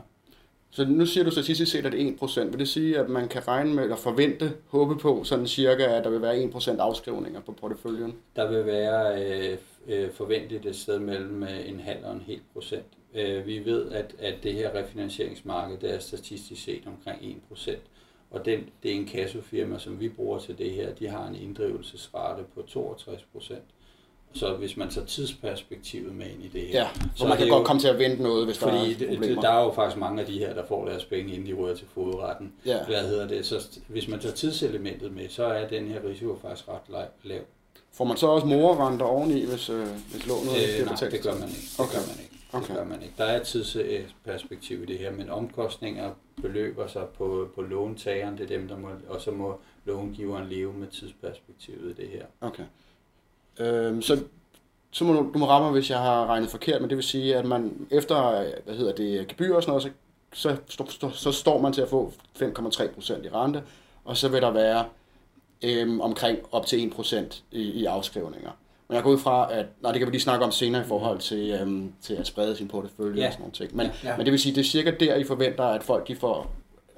[0.73, 2.43] Så nu siger du statistisk set, at det 1%.
[2.43, 6.03] Vil det sige, at man kan regne med, eller forvente, håbe på, sådan cirka, at
[6.03, 8.15] der vil være 1% afskrivninger på porteføljen?
[8.35, 9.57] Der vil være øh,
[9.87, 12.85] øh, forventeligt et sted mellem øh, en halv og en hel procent.
[13.15, 17.77] Øh, vi ved, at, at det her refinansieringsmarked, det er statistisk set omkring 1%.
[18.31, 21.35] Og den, det er en kassofirma, som vi bruger til det her, de har en
[21.35, 23.63] inddrivelsesrate på 62 procent.
[24.33, 27.51] Så hvis man tager tidsperspektivet med ind i det her, Ja, så man kan det
[27.51, 29.41] godt jo- komme til at vente noget, hvis fordi der er det, det, problemer.
[29.41, 31.75] der er jo faktisk mange af de her, der får deres penge, inden de rører
[31.75, 32.53] til fodretten.
[32.65, 32.85] Ja.
[32.85, 33.45] Hvad hedder det?
[33.45, 37.41] Så hvis man tager tidselementet med, så er den her risiko faktisk ret la- lav.
[37.93, 41.11] Får man så også morerenter oveni, hvis, øh, hvis lånet ikke Øh, bliver nej, betalt?
[41.11, 41.61] det gør man ikke.
[41.61, 41.93] Det Okay.
[41.93, 42.35] gør man ikke.
[42.51, 42.75] Det Okay.
[42.75, 43.13] gør man ikke.
[43.17, 48.43] Der er et tidsperspektiv i det her, men omkostninger beløber sig på, på låntageren, det
[48.51, 52.25] er dem, der må, og så må långiveren leve med tidsperspektivet i det her.
[52.41, 52.63] Okay.
[53.59, 54.19] Øhm, så
[54.93, 57.03] så må du, du må ramme mig, hvis jeg har regnet forkert, men det vil
[57.05, 59.91] sige, at man efter, hvad hedder det, gebyr og sådan noget,
[60.33, 63.63] så, så, så, så, står man til at få 5,3 procent i rente,
[64.05, 64.85] og så vil der være
[65.63, 68.51] øhm, omkring op til 1 procent i, i afskrivninger.
[68.87, 70.85] Men jeg går ud fra, at, nej, det kan vi lige snakke om senere i
[70.87, 73.27] forhold til, øhm, til at sprede sin portefølje Ja.
[73.27, 73.75] og sådan nogle ting.
[73.75, 74.09] Men, Ja.
[74.09, 74.17] ja.
[74.17, 76.51] men det vil sige, det er cirka der, I forventer, at folk de får,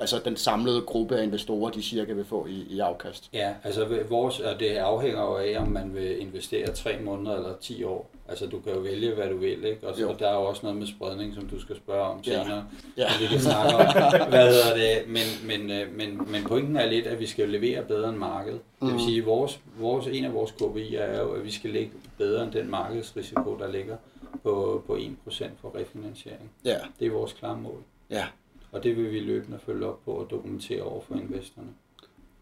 [0.04, 3.30] altså den samlede gruppe af investorer, de cirka vil få i, i afkast.
[3.34, 7.54] Ja, altså vores, og det afhænger jo af, om man vil investere tre måneder eller
[7.62, 8.10] 10 år.
[8.30, 9.88] Altså du kan jo vælge, hvad du vil, ikke?
[9.88, 12.22] Og, så, og der er jo også noget med spredning, som du skal spørge om
[12.28, 12.44] Ja.
[12.44, 12.66] senere.
[12.98, 13.10] Ja.
[13.12, 13.86] som vi kan snakke om.
[14.30, 15.08] Hvad hedder det?
[15.08, 18.60] Men, men, øh, men, men pointen er lidt, at vi skal levere bedre end markedet.
[18.80, 19.04] Det vil Mhm.
[19.04, 22.52] sige, vores, vores, en af vores KPI'er er jo, at vi skal ligge bedre end
[22.52, 23.96] den markedsrisiko, der ligger
[24.44, 26.52] på, på 1% for refinansiering.
[26.66, 27.84] Ja, Det er vores klare mål.
[28.10, 28.26] ja.
[28.74, 31.70] Og det vil vi løbende følge op på og dokumentere over for investorerne.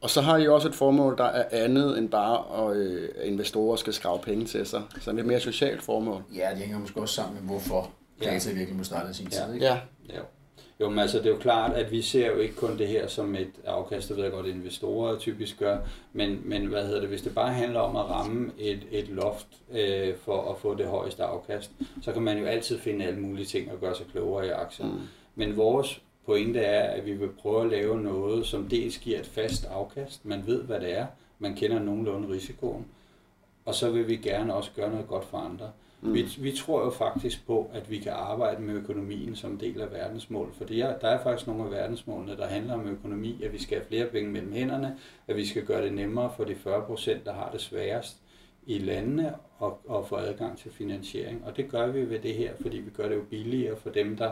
[0.01, 3.75] Og så har I også et formål, der er andet end bare, at øh, investorer
[3.75, 4.83] skal skrave penge til sig.
[5.01, 6.23] Så det er mere socialt formål.
[6.35, 7.89] Ja, det hænger måske også sammen med, hvorfor
[8.21, 8.29] Ja.
[8.29, 9.39] Plata virkelig må starte sin tid.
[9.47, 9.53] Ja.
[9.53, 9.65] Ikke?
[9.65, 10.19] Ja, Ja.
[10.79, 13.07] Jo, men altså det er jo klart, at vi ser jo ikke kun det her
[13.07, 15.77] som et afkast, det ved jeg godt, investorer typisk gør,
[16.13, 19.47] men, men hvad hedder det, hvis det bare handler om at ramme et, et loft
[19.71, 23.45] øh, for at få det højeste afkast, så kan man jo altid finde alle mulige
[23.45, 24.85] ting og gøre sig klogere i aktier.
[24.85, 24.99] Mm.
[25.35, 29.27] Men vores pointe er, at vi vil prøve at lave noget, som dels giver et
[29.27, 31.05] fast afkast, man ved, hvad det er,
[31.39, 32.85] man kender nogenlunde risikoen,
[33.65, 35.71] og så vil vi gerne også gøre noget godt for andre.
[36.01, 36.13] Mm.
[36.13, 39.91] Vi, vi tror jo faktisk på, at vi kan arbejde med økonomien som del af
[39.91, 43.77] verdensmål, for der er faktisk nogle af verdensmålene, der handler om økonomi, at vi skal
[43.77, 47.25] have flere penge mellem hænderne, at vi skal gøre det nemmere for de 40 procent,
[47.25, 48.17] der har det sværest
[48.65, 51.43] i landene og, og få adgang til finansiering.
[51.45, 54.17] Og det gør vi ved det her, fordi vi gør det jo billigere for dem,
[54.17, 54.31] der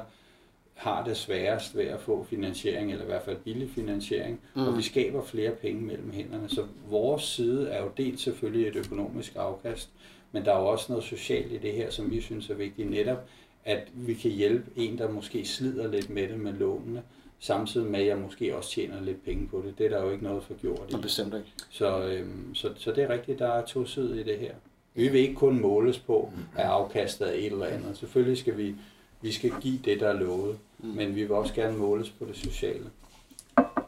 [0.80, 4.68] har det sværest ved at få finansiering, eller i hvert fald billig finansiering, mm.
[4.68, 6.50] og vi skaber flere penge mellem hænderne.
[6.50, 9.89] Så vores side er jo dels selvfølgelig et økonomisk afkast,
[10.32, 12.89] men der er jo også noget socialt i det her, som vi synes er vigtigt
[12.89, 13.28] netop,
[13.65, 17.02] at vi kan hjælpe en, der måske slider lidt med det med lånene,
[17.39, 19.78] samtidig med, at jeg måske også tjener lidt penge på det.
[19.78, 20.96] Det er der jo ikke noget for gjort i.
[21.02, 21.52] bestemt ikke.
[21.70, 24.54] Så, øhm, så, så det er rigtigt, der er to sider i det her.
[24.94, 27.98] Vi vil ikke kun måles på, at afkastet er et eller andet.
[27.98, 28.76] Selvfølgelig skal vi,
[29.22, 30.89] vi skal give det, der er lovet, Mm.
[30.89, 32.89] men vi vil også gerne måles på det sociale.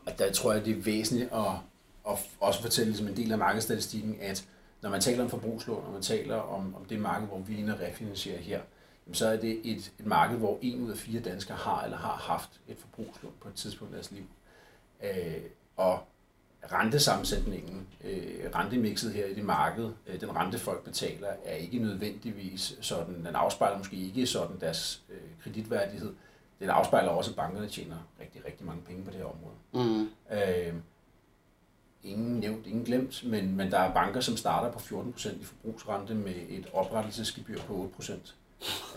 [0.06, 1.52] Og der tror jeg, det er væsentligt at,
[2.10, 4.46] at også fortælle som en del af markedsstatistikken, at
[4.82, 7.58] når man taler om forbrugslån, når man taler om, om det marked, hvor vi er
[7.58, 7.80] inde og
[8.40, 8.62] her,
[9.06, 11.98] jamen så er det et, et marked, hvor en ud af fire danskere har eller
[11.98, 14.24] har haft et forbrugslån på et tidspunkt i deres liv.
[15.04, 15.42] Øh,
[15.78, 16.00] og
[16.74, 22.78] rentesammensætningen, øh, rentemixet her i det marked, øh, den rente folk betaler, er ikke nødvendigvis
[22.82, 26.14] sådan, den afspejler måske ikke sådan deres øh, kreditværdighed.
[26.62, 29.88] Den afspejler også, at bankerne tjener rigtig, rigtig mange penge på det her område.
[29.90, 30.10] Mm.
[30.38, 30.74] Øh,
[32.04, 36.14] ingen nævnt, ingen glemt, men, men der er banker, som starter på 14% i forbrugsrente
[36.14, 38.14] med et oprettelsesgebyr på 8%.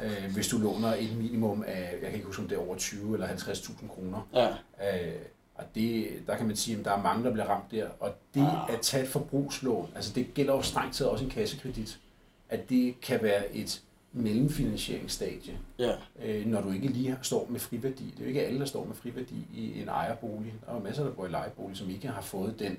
[0.05, 2.77] Øh, hvis du låner et minimum af, jeg kan ikke huske om det er over
[2.77, 4.29] 20 eller 50.000 kroner.
[4.35, 4.49] Ja,
[4.81, 5.15] Øh,
[5.55, 7.89] og det, der kan man sige, at der er mange, der bliver ramt der.
[8.01, 12.01] Og det at tage et forbrugslån, altså det gælder jo strengt taget også en kassekredit,
[12.49, 13.83] at det kan være et
[14.15, 15.91] mellemfinansieringsstadie, ja,
[16.25, 18.05] øh, når du ikke lige står med friværdi.
[18.05, 20.55] Det er jo ikke alle, der står med friværdi i en ejerbolig.
[20.67, 22.79] Der er jo masser, der bor i lejebolig, som ikke har fået den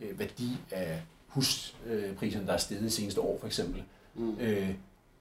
[0.00, 3.82] øh, værdi af huspriserne, der er steget de seneste år, for eksempel.
[4.14, 4.36] Mm.
[4.40, 4.68] Øh,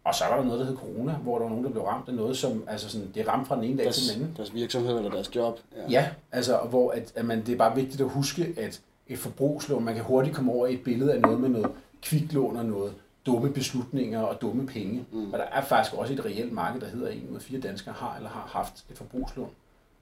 [0.04, 2.08] Og så var der noget, der hed corona, hvor der var nogen, der blev ramt
[2.10, 4.38] af noget, som altså sådan, det ramte fra den ene dag deres, til den anden.
[4.38, 5.60] deres virksomhed eller deres job.
[5.90, 9.84] Ja, altså hvor at, at man, det er bare vigtigt at huske, at et forbrugslån,
[9.84, 11.72] man kan hurtigt komme over i et billede af noget med noget
[12.02, 12.94] kviklån og noget
[13.26, 15.06] dumme beslutninger og dumme penge.
[15.12, 15.34] Mm.
[15.34, 17.60] Og der er faktisk også et reelt marked, der hedder, at en ud af fire
[17.60, 19.50] danskere har eller har haft et forbrugslån,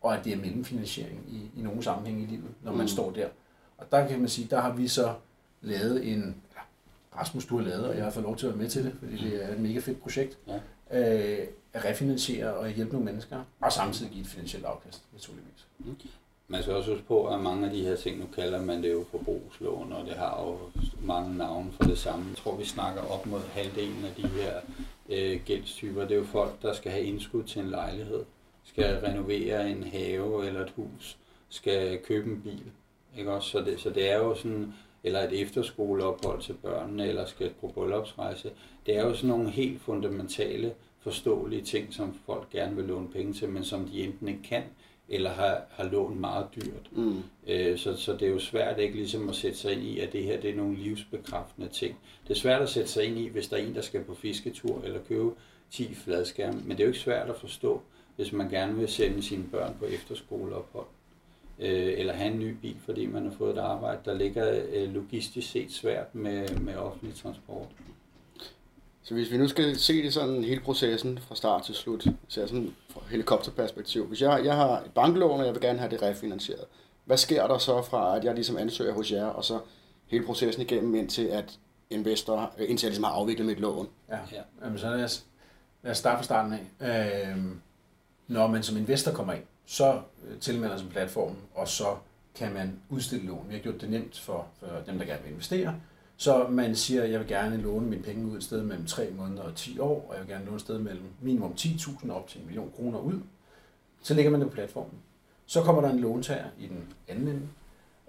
[0.02, 2.88] og at det er mellemfinansiering i, i nogle sammenhænge i livet, når man mm.
[2.88, 3.28] står der.
[3.78, 5.14] Og der kan man sige, der har vi så
[5.62, 6.36] lavet en,
[7.18, 8.96] Rasmus, du har lavet, og jeg har fået lov til at være med til det,
[9.00, 10.60] fordi det er et mega fedt projekt, ja.
[10.92, 15.68] øh, at refinansiere og hjælpe nogle mennesker, og samtidig give et finansielt afkast, naturligvis.
[15.80, 15.96] Mm.
[16.52, 18.92] Man skal også huske på, at mange af de her ting, nu kalder man det
[18.92, 20.58] jo forbrugslån, og det har jo
[21.02, 22.26] mange navne for det samme.
[22.30, 24.54] Jeg tror, vi snakker op mod halvdelen af de her
[25.10, 26.02] øh, gældstyper.
[26.02, 28.26] Det er jo folk, der skal have indskud til en lejlighed,
[28.64, 31.18] skal renovere en have eller et hus,
[31.50, 32.72] skal købe en bil.
[33.18, 33.50] Ikke også?
[33.50, 37.68] Så, det, så det er jo sådan, eller et efterskoleophold til børnene, eller skal på
[37.68, 38.52] bryllupsrejse.
[38.86, 43.34] Det er jo sådan nogle helt fundamentale, forståelige ting, som folk gerne vil låne penge
[43.34, 44.64] til, men som de enten ikke kan,
[45.10, 46.90] eller har, har lånt meget dyrt.
[46.92, 47.24] Mm.
[47.48, 50.14] Øh, så, så det er jo svært ikke ligesom at sætte sig ind i, at
[50.14, 51.98] det her det er nogle livsbekræftende ting.
[52.28, 54.14] Det er svært at sætte sig ind i, hvis der er en, der skal på
[54.14, 55.32] fisketur eller købe
[55.72, 57.82] 10 fladskærme, men det er jo ikke svært at forstå,
[58.16, 60.86] hvis man gerne vil sende sine børn på efterskoleophold
[61.60, 64.94] øh, eller have en ny bil, fordi man har fået et arbejde, der ligger øh,
[64.94, 67.68] logistisk set svært med, med offentlig transport.
[69.04, 72.48] Så hvis vi nu skal se det sådan hele processen fra start til slut, så
[72.48, 74.06] sådan fra helikopterperspektiv.
[74.08, 76.66] Hvis jeg, jeg har et banklån, og jeg vil gerne have det refinansieret,
[77.06, 79.60] hvad sker der så fra, at jeg ligesom ansøger hos jer, og så
[80.08, 81.60] hele processen igennem, indtil at
[81.90, 83.88] investor, øh, indtil jeg ligesom har afviklet mit lån?
[84.10, 84.42] Ja, ja.
[84.64, 85.26] Jamen, så lad os,
[85.84, 87.32] lad os starte fra starten af.
[87.32, 87.38] Øh,
[88.28, 91.96] når man som investor kommer ind, så øh, tilmelder sig platformen, og så
[92.36, 93.46] kan man udstille lån.
[93.48, 95.76] Vi har gjort det nemt for, for dem, der gerne vil investere.
[96.20, 99.10] Så man siger, at jeg vil gerne låne mine penge ud et sted mellem 3
[99.18, 102.28] måneder og 10 år, og jeg vil gerne låne et sted mellem minimum 10.000 op
[102.28, 103.20] til en million kroner ud.
[104.02, 104.94] Så lægger man det på platformen.
[105.46, 107.48] Så kommer der en låntager i den anden ende.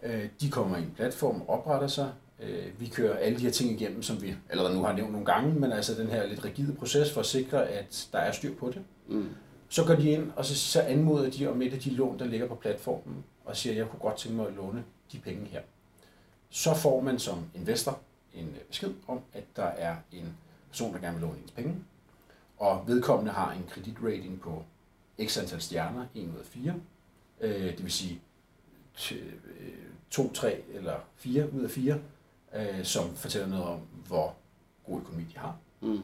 [0.03, 2.13] Øh, de kommer i en platform, opretter sig.
[2.43, 5.27] Øh, vi kører alle de her ting igennem, som vi allerede nu har nævnt nogle
[5.27, 8.55] gange, men altså den her lidt rigide proces for at sikre, at der er styr
[8.55, 8.83] på det.
[9.09, 9.29] Mm.
[9.69, 12.25] Så går de ind, og så, så anmoder de om et af de lån, der
[12.25, 15.47] ligger på platformen, og siger, at jeg kunne godt tænke mig at låne de penge
[15.47, 15.61] her
[16.51, 17.99] så får man som investor
[18.35, 20.37] en øh, besked om, at der er en
[20.69, 21.75] person, der gerne vil låne ens penge,
[22.59, 24.65] og vedkommende har en kreditrating på
[25.25, 26.75] x antal stjerner, 1 ud af 4,
[27.41, 28.21] øh, det vil sige
[30.11, 31.99] 2, 3 øh, eller 4 ud af 4,
[32.83, 34.35] som fortæller noget om, hvor
[34.87, 35.57] god økonomi de har.
[35.81, 36.03] Mm.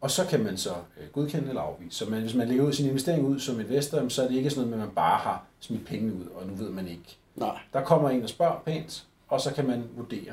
[0.00, 0.74] Og så kan man så
[1.12, 1.98] godkende eller afvise.
[1.98, 4.50] Så man, hvis man lægger ud sin investering ud som investor, så er det ikke
[4.50, 7.16] sådan noget med, at man bare har smidt penge ud, og nu ved man ikke.
[7.36, 7.58] Nej.
[7.72, 10.32] Der kommer en og spørger pænt, og så kan man vurdere.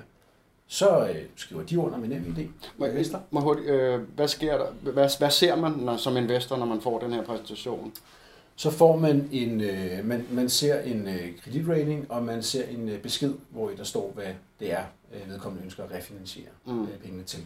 [0.68, 2.70] Så øh, skriver de under med nem idé.
[2.78, 2.88] Må,
[3.30, 4.92] må hurtigt, øh, hvad sker der?
[4.92, 7.94] Hvad, hvad ser man når, som investor, når man får den her præsentation?
[8.56, 12.90] Så får man en, øh, man, man ser en øh, kreditrating, og man ser en
[12.90, 16.84] øh, besked, hvor der står, hvad det er, øh, vedkommende ønsker at refinansiere mm.
[16.84, 17.44] øh, pengene til.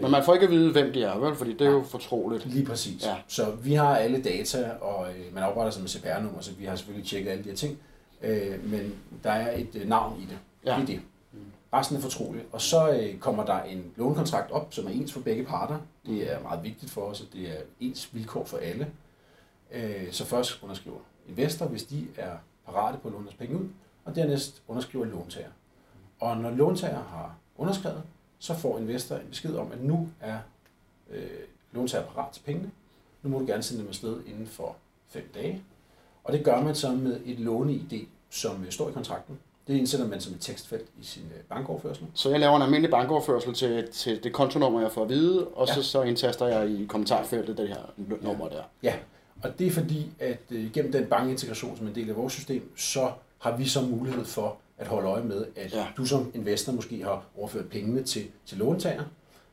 [0.00, 1.34] Men man får ikke at vide, hvem de er, vel?
[1.34, 2.46] Fordi det er ja, jo fortroligt.
[2.46, 3.06] Lige præcis.
[3.06, 3.16] Ja.
[3.28, 6.76] Så vi har alle data, og øh, man opretter sig med CPR-nummer, så vi har
[6.76, 7.78] selvfølgelig tjekket alle de her ting.
[8.22, 10.38] Øh, men der er et øh, navn i det.
[10.66, 10.74] Ja.
[10.74, 11.00] Det er det.
[11.72, 12.46] Resten er fortroligt.
[12.52, 15.78] Og så øh, kommer der en lånekontrakt op, som er ens for begge parter.
[16.06, 18.92] Det er meget vigtigt for os, at det er ens vilkår for alle.
[19.72, 23.68] Øh, så først underskriver investor, hvis de er parate på at låne penge ud,
[24.04, 25.48] og dernæst underskriver låntager.
[26.20, 28.02] Og når låntager har underskrevet,
[28.38, 30.38] så får investor en besked om, at nu er
[31.10, 31.30] øh,
[31.72, 32.70] låntager parat til pengene.
[33.22, 34.76] Nu må du gerne sende dem afsted inden for
[35.08, 35.62] fem dage.
[36.24, 39.38] Og det gør man så med et låne-ID, som står i kontrakten.
[39.66, 42.06] Det indsætter man som et tekstfelt i sin øh, bankoverførsel.
[42.14, 45.68] Så jeg laver en almindelig bankoverførsel til, til det kontonummer, jeg får at vide, og
[45.68, 45.74] ja.
[45.74, 48.62] så, så indtaster jeg i kommentarfeltet det her nummer der.
[48.82, 48.94] Ja,
[49.42, 52.76] og det er fordi, at øh, gennem den bankintegration som en del af vores system,
[52.76, 55.86] så har vi så mulighed for at holde øje med, at ja.
[55.96, 59.02] du som investor måske har overført pengene til, til låntager,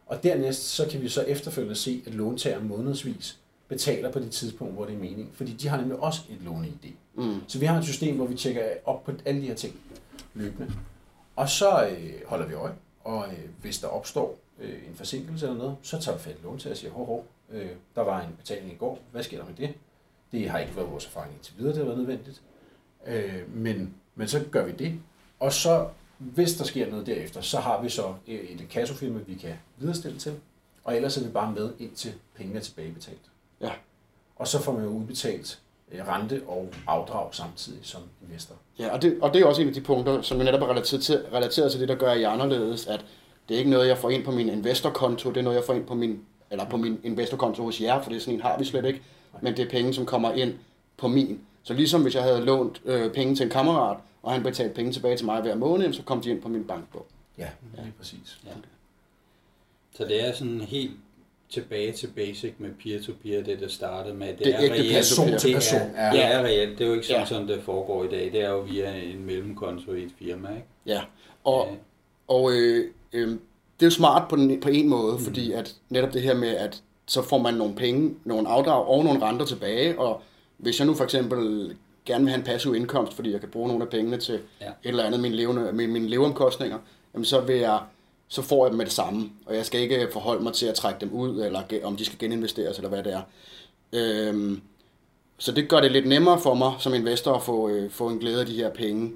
[0.05, 3.37] og dernæst så kan vi så efterfølgende se, at låntager månedsvis
[3.69, 5.29] betaler på det tidspunkt, hvor det er mening.
[5.33, 6.93] Fordi de har nemlig også et låne-ID.
[7.15, 7.39] Mm.
[7.47, 9.75] Så vi har et system, hvor vi tjekker op på alle de her ting
[10.33, 10.73] løbende.
[11.35, 15.57] Og så øh, holder vi øje, og øh, hvis der opstår øh, en forsinkelse eller
[15.57, 18.21] noget, så tager vi fat i lån til at sige, hov, hov, øh, der var
[18.21, 19.73] en betaling i går, hvad sker der med det?
[20.31, 22.41] Det har ikke været vores erfaring indtil videre, det har været nødvendigt.
[23.07, 24.99] Øh, men, men så gør vi det,
[25.39, 29.53] og så hvis der sker noget derefter, så har vi så et kassofirma, vi kan
[29.77, 30.33] viderestille til,
[30.83, 33.28] og ellers er vi bare med indtil pengene er tilbagebetalt.
[33.61, 33.71] Ja.
[34.35, 35.59] Og så får man jo udbetalt
[35.91, 38.55] øh, rente og afdrag samtidig som investor.
[38.79, 41.03] Ja, og det, og det er også en af de punkter, som netop er relateret
[41.03, 43.05] til, relateret til det, der gør I anderledes, at
[43.49, 45.73] det er ikke noget, jeg får ind på min investorkonto, det er noget, jeg får
[45.73, 48.57] ind på min eller på min investorkonto hos jer, for det er sådan en har
[48.57, 49.01] vi slet ikke,
[49.41, 50.53] men det er penge, som kommer ind
[50.97, 51.41] på min.
[51.63, 54.91] Så ligesom hvis jeg havde lånt øh, penge til en kammerat, og han betalte penge
[54.91, 57.05] tilbage til mig hver måned, så kom de ind på min bankbog.
[57.37, 57.81] Ja, ja.
[57.81, 58.39] lige præcis.
[58.45, 58.51] Ja.
[59.95, 60.91] Så det er sådan helt
[61.51, 64.27] tilbage til basic med peer-to-peer, det der startede med.
[64.27, 66.11] Det, Det er ægte person til Det person, er, ja.
[66.11, 66.77] det er reelt.
[66.79, 67.25] Det er jo ikke sådan, Ja.
[67.25, 68.29] som det foregår i dag.
[68.33, 70.67] Det er jo via en mellemkonto i et firma, ikke?
[70.85, 71.01] Ja,
[71.43, 71.75] og, Ja.
[72.27, 73.37] og øh, øh, det
[73.79, 75.19] er jo smart på, den, på en måde, mm.
[75.23, 79.03] fordi at netop det her med, at så får man nogle penge, nogle afdrag og
[79.03, 80.21] nogle renter tilbage, og
[80.57, 83.67] hvis jeg nu for eksempel gerne vil have en passiv indkomst, fordi jeg kan bruge
[83.67, 84.65] nogle af pengene til Ja.
[84.65, 86.77] et eller andet, mine, levende, mine, mine leveomkostninger,
[87.13, 87.79] jamen så vil jeg
[88.29, 90.75] så får jeg dem med det samme, og jeg skal ikke forholde mig til at
[90.75, 93.21] trække dem ud, eller om de skal geninvesteres, eller hvad det er.
[93.93, 94.61] Øhm,
[95.37, 98.19] så det gør det lidt nemmere for mig som investor at få, øh, få en
[98.19, 99.11] glæde af de her penge.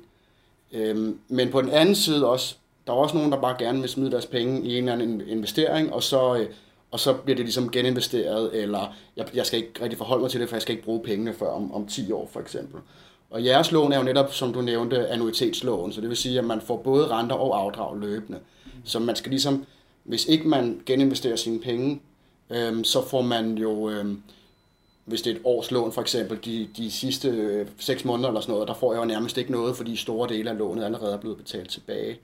[0.72, 2.56] Øhm, men på den anden side også,
[2.88, 5.22] der er også nogen, der bare gerne vil smide deres penge i en eller anden
[5.28, 6.48] investering, og så, øh,
[6.92, 10.40] og så bliver det ligesom geninvesteret, eller jeg, jeg skal ikke rigtig forholde mig til
[10.42, 12.82] det, for jeg skal ikke bruge pengene før om, om 10 år for eksempel.
[13.30, 16.46] Og jeres lån er jo netop, som du nævnte, annuitetslån, så det vil sige, at
[16.46, 18.40] man får både renter og afdrag løbende.
[18.84, 19.66] Så man skal ligesom,
[20.04, 22.02] hvis ikke man geninvesterer sine penge,
[22.50, 24.24] øhm, så får man jo, øhm,
[25.06, 28.42] hvis det er et års lån for eksempel, de, de sidste øh, 6 måneder eller
[28.42, 31.14] sådan noget, der får jeg jo nærmest ikke noget, fordi store dele af lånet allerede
[31.14, 32.20] er blevet betalt tilbage.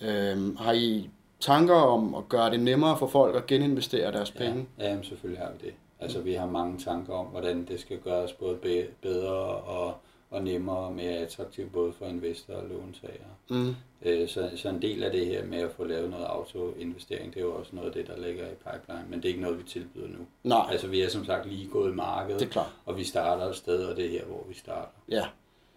[0.00, 4.66] Øhm, har I tanker om at gøre det nemmere for folk at geninvestere deres penge?
[4.78, 5.74] Ja, jamen, selvfølgelig har vi det.
[6.00, 9.94] Altså, vi har mange tanker om, hvordan det skal gøres både be- bedre og,
[10.34, 13.30] og nemmere og mere attraktivt, både for investorer og låntagere.
[13.50, 13.74] Mm.
[14.02, 17.40] Øh, Så, så en del af det her med at få lavet noget autoinvestering, det
[17.40, 19.58] er jo også noget af det, der ligger i pipeline, men det er ikke noget,
[19.58, 20.18] vi tilbyder nu.
[20.44, 22.70] Nej, Altså, vi er som sagt lige gået i markedet, det er klart.
[22.86, 24.88] og vi starter et sted, og det er her, hvor vi starter.
[25.08, 25.24] Ja.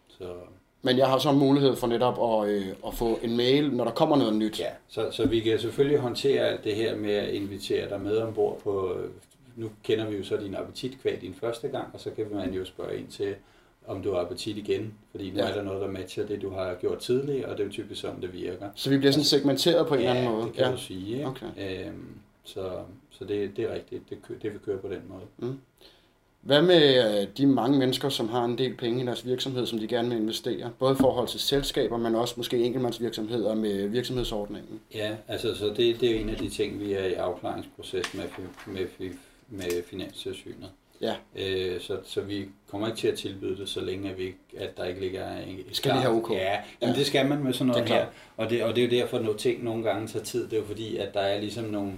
[0.08, 0.34] Så,
[0.82, 3.91] Men jeg har så mulighed for netop at, øh, at få en mail, når der
[3.91, 4.60] kommer noget nyt.
[4.60, 8.17] ja, så, så vi kan selvfølgelig håndtere alt det her med at invitere dig med
[8.17, 8.98] ombord på,
[9.56, 12.54] nu kender vi jo så din appetit kvad din første gang, og så kan man
[12.54, 13.36] jo spørge ind til,
[13.88, 15.50] om du har appetit igen, fordi nu Ja.
[15.50, 18.02] er der noget, der matcher det, du har gjort tidligere, og det er jo typisk
[18.02, 18.69] sådan, det virker.
[18.76, 20.45] Så vi bliver sådan segmenteret på en ja, eller anden måde.
[20.47, 20.71] det kan ja.
[20.71, 21.15] du sige.
[21.15, 21.26] Ikke?
[21.28, 21.86] Okay.
[21.88, 22.08] Øhm,
[22.43, 22.69] så
[23.10, 25.56] så det, det er rigtigt, det, det vil køre på den måde.
[26.41, 29.80] Hvad med øh, de mange mennesker, som har en del penge i deres virksomhed, som
[29.80, 30.71] de gerne vil investere?
[30.80, 34.80] Både i forhold til selskaber, men også måske enkeltmandsvirksomheder med virksomhedsordningen.
[34.95, 38.23] Ja, altså så det, det er en af de ting, vi er i afklaringsproces med,
[38.67, 38.86] med,
[39.50, 40.69] med Finanstilsynet.
[41.02, 41.16] Ja.
[41.36, 44.38] Øh, så, så vi kommer ikke til at tilbyde det, så længe at, vi, ikke-
[44.58, 46.32] at der ikke ligger en Skal de have OK?
[46.32, 48.06] Ja, jamen det skal man med sådan noget Det er her.
[48.38, 50.44] Og det, og det er jo derfor, at ting nogle gange tager tid.
[50.44, 51.94] Det er jo fordi, at der er ligesom nogle,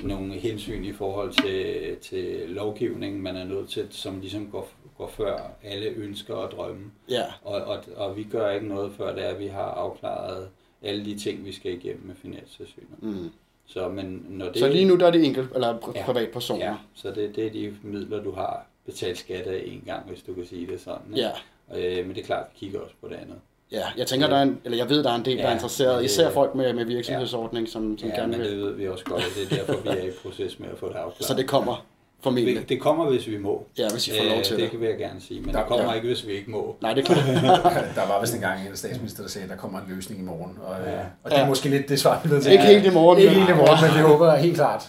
[0.00, 5.08] nogle hensyn i forhold til, til lovgivningen, man er nødt til, som ligesom går, går
[5.08, 6.90] før alle ønsker og drømme.
[7.10, 10.48] Ja, Og, og, og vi gør ikke noget før det er, at vi har afklaret
[10.82, 13.02] alle de ting, vi skal igennem med Finanstilsynet.
[13.02, 13.30] mm.
[13.68, 16.04] Så, men når det, Så lige nu der er det enkelt, eller pri- Ja.
[16.04, 16.66] privatpersoner.
[16.66, 20.22] Ja, så det, det er de midler, du har betalt skat af en gang, hvis
[20.22, 21.14] du kan sige det sådan.
[21.16, 21.28] ikke?
[21.74, 22.00] Ja.
[22.00, 23.36] Øh, men det er klart, vi kigger også på det andet.
[23.72, 23.82] ja.
[23.96, 25.54] Jeg tænker, der er en, eller jeg ved, der er en del, der er Ja,
[25.54, 28.50] interesseret, det- især folk med, med virksomhedsordning, som, som Ja, gerne vil.
[28.50, 30.78] det ved vi også godt, og det er derfor, vi er i proces med at
[30.78, 31.24] få det afklaret.
[31.24, 31.86] Så det kommer
[32.22, 32.56] formentlig.
[32.56, 33.66] det, det kommer, hvis vi må.
[33.78, 34.72] Ja, hvis I får lov til det.
[34.72, 34.80] det.
[34.80, 35.92] Vil jeg gerne sige, men Der- det kommer ja.
[35.92, 36.76] ikke, hvis vi ikke må.
[36.82, 37.84] Nej, det er klart.
[37.94, 40.58] Der var vist engang en statsminister, der sagde, at der kommer en løsning i morgen.
[40.62, 41.00] Og, ja.
[41.22, 41.48] Og det er Ja.
[41.48, 42.52] måske lidt det svar, vi ved til.
[42.52, 43.18] Ikke helt i morgen.
[43.18, 44.88] Ikke men- helt i morgen, men vi håber helt klart.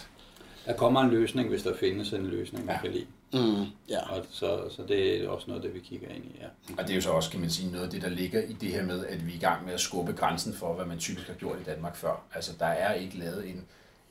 [0.65, 2.79] Der kommer en løsning, hvis der findes en løsning, vi Ja.
[2.81, 3.05] kan lide.
[3.33, 4.09] Mm, ja.
[4.15, 6.45] Og så, så det er også noget, det vi kigger ind i, ja.
[6.77, 8.53] Og det er jo så også, kan man sige, noget af det, der ligger i
[8.53, 10.97] det her med, at vi er i gang med at skubbe grænsen for, hvad man
[10.97, 12.21] typisk har gjort i Danmark før.
[12.35, 13.65] Altså, der er ikke lavet en,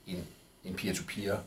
[0.06, 0.24] en,
[0.64, 1.38] en peer-to-peer øh,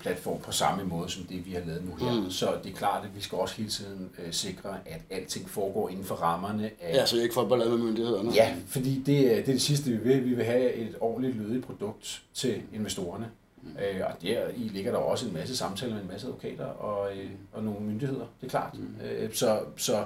[0.00, 2.20] platform på samme måde som det, vi har lavet nu her.
[2.20, 2.30] Mm.
[2.30, 5.88] Så det er klart, at vi skal også hele tiden øh, sikre, at alting foregår
[5.88, 6.94] inden for rammerne af...
[6.94, 8.30] ja, så jeg ikke får ballade med myndighederne.
[8.34, 10.24] Ja, fordi det er, det er det sidste, vi vil.
[10.24, 13.30] Vi vil have et ordentligt lødigt produkt til investorerne.
[13.62, 13.68] Mm.
[13.70, 17.16] Øh, og der i ligger der også en masse samtaler med en masse advokater og,
[17.16, 18.78] øh, og nogle myndigheder, det er klart.
[18.78, 19.06] Mm.
[19.06, 20.04] Øh, så, så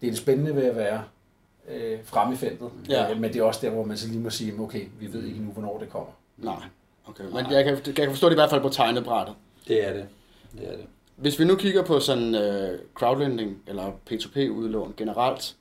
[0.00, 1.02] det er det spændende ved at være
[1.68, 2.70] øh, fremme i feltet.
[2.88, 3.10] Ja.
[3.10, 5.24] Øh, men det er også der, hvor man så lige må sige, okay, vi ved
[5.24, 6.12] ikke nu, hvornår det kommer.
[6.38, 6.62] Nej,
[7.06, 7.24] okay.
[7.24, 9.34] Men jeg kan, jeg kan forstå det i hvert fald på tegnebrættet.
[9.68, 10.06] Det er det.
[10.52, 10.86] Det er det.
[11.16, 15.56] Hvis vi nu kigger på sådan uh, crowdlending eller P2P-udlån generelt,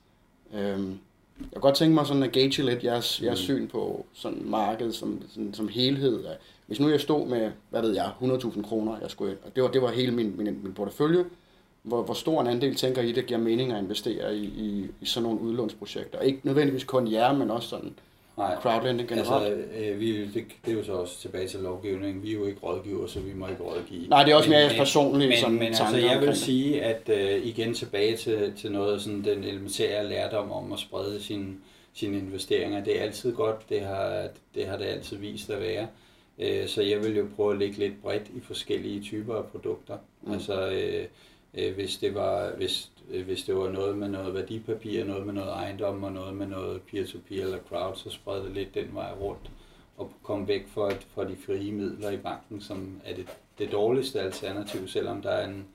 [0.54, 1.00] øhm,
[1.40, 3.44] jeg kunne godt tænke mig sådan at gauge lidt jeres, jeres Mm.
[3.44, 6.26] syn på sådan markedet som, sådan, som helhed.
[6.68, 9.70] Hvis nu jeg stod med, hvad ved jeg, 100.000 kroner, jeg skulle, og det var,
[9.72, 11.26] det var hele min, min, min portefølje,
[11.84, 15.06] hvor, hvor stor en andel tænker I, det giver mening at investere i, i, i
[15.06, 16.20] sådan nogle udlånsprojekter?
[16.20, 17.94] Ikke nødvendigvis kun jer, men også sådan
[18.38, 18.56] Nej.
[18.62, 19.46] crowdlending generelt.
[19.54, 22.24] Altså, øh, vi, det, det er jo så også tilbage til lovgivningen.
[22.24, 24.08] Vi er jo ikke rådgiver, så vi må ikke rådgive.
[24.08, 27.10] Nej, det er også mere Men- personlige men, sådan men altså, jeg vil sige, at
[27.10, 31.54] øh, igen tilbage til, til noget af sådan den elementære lærdom om at sprede sine,
[31.94, 32.84] sine investeringer.
[32.84, 35.88] Det er altid godt, det har, det har det altid vist at være.
[36.40, 39.98] Øh, så jeg vil jo prøve at lægge lidt bredt i forskellige typer af produkter.
[40.22, 40.32] Mm.
[40.34, 41.06] Altså øh,
[41.54, 42.90] øh, hvis det var hvis
[43.26, 46.82] hvis det var noget med noget værdipapir, noget med noget ejendom og noget med noget
[46.82, 49.52] peer-to-peer eller crowd, så spredte det lidt den vej rundt
[49.98, 53.28] og komme væk fra, fra de frie midler i banken, som er det,
[53.58, 55.66] det dårligste alternativ, selvom der er en,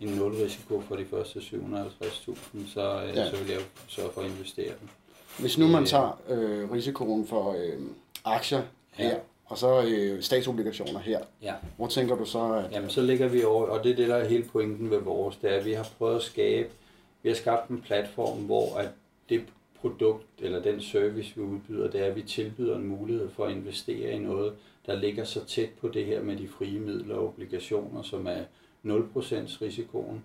[0.00, 2.36] en nul-risiko for de første 750.000,
[2.74, 3.30] så, ja.
[3.30, 4.88] så vil jeg sørge for at investere dem.
[5.38, 7.80] Hvis nu man tager øh, risikoen for øh,
[8.24, 8.62] aktier
[8.92, 9.16] her, ja
[9.46, 11.20] og så øh, statsobligationer her.
[11.42, 11.54] Ja.
[11.76, 12.52] Hvor tænker du så?
[12.52, 12.72] At...
[12.72, 15.36] Jamen, så ligger vi over, og det er det, der er hele pointen ved vores,
[15.36, 16.68] det er, at vi har prøvet at skabe,
[17.22, 18.88] vi har skabt en platform, hvor at
[19.28, 19.42] det
[19.80, 23.52] produkt eller den service, vi udbyder, det er, at vi tilbyder en mulighed for at
[23.52, 24.52] investere i noget,
[24.86, 28.40] der ligger så tæt på det her med de frie midler og obligationer, som er
[28.84, 28.92] 0%
[29.62, 30.24] risikoen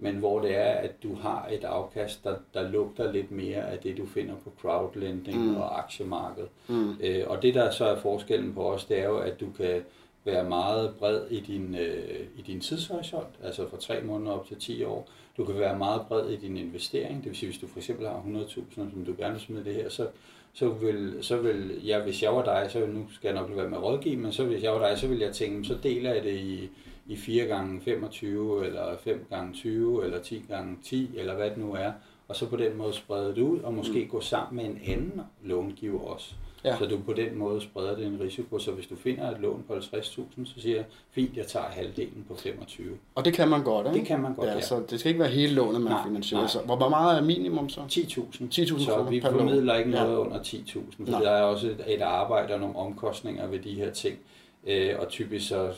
[0.00, 3.78] men hvor det er, at du har et afkast, der, der lugter lidt mere af
[3.78, 5.56] det, du finder på crowdlending mm.
[5.56, 6.48] og aktiemarkedet.
[6.68, 6.96] Mm.
[7.00, 9.82] Øh, og det, der så er forskellen på os, det er jo, at du kan
[10.24, 14.56] være meget bred i din, øh, i din tidshorisont, altså fra 3 måneder op til
[14.56, 15.08] 10 år.
[15.36, 18.06] Du kan være meget bred i din investering, det vil sige, hvis du for eksempel
[18.06, 20.06] har 100.000, som du gerne vil smide det her, så,
[20.52, 23.68] så vil, så vil jeg, hvis jeg var dig, så nu skal jeg nok være
[23.68, 26.14] med at rådgive, men så hvis jeg var dig, så vil jeg tænke, så deler
[26.14, 26.70] jeg det i
[27.10, 31.58] i 4 gange 25 eller 5 gange 20 eller 10 gange 10 eller hvad det
[31.58, 31.92] nu er,
[32.28, 34.10] og så på den måde sprede det ud, og måske mm.
[34.10, 36.34] gå sammen med en anden långiver også.
[36.64, 36.76] Ja.
[36.78, 38.58] Så du på den måde spreder det en risiko.
[38.58, 42.24] Så hvis du finder et lån på 50.000, så siger jeg, fint, jeg tager halvdelen
[42.28, 42.98] på 25.
[43.14, 43.98] Og det kan man godt, ikke?
[43.98, 44.54] Det kan man godt, ja.
[44.54, 44.60] ja.
[44.60, 46.46] Så det skal ikke være hele lånet, man nej, finansierer.
[46.46, 47.80] Så hvor meget er minimum så?
[47.80, 48.20] 10.000.
[48.42, 50.18] 10.000 Så vi formidler ikke noget ja.
[50.18, 51.20] under 10.000, for nej.
[51.20, 54.18] der er også et, et arbejde og nogle omkostninger ved de her ting.
[54.66, 55.72] Øh, og typisk så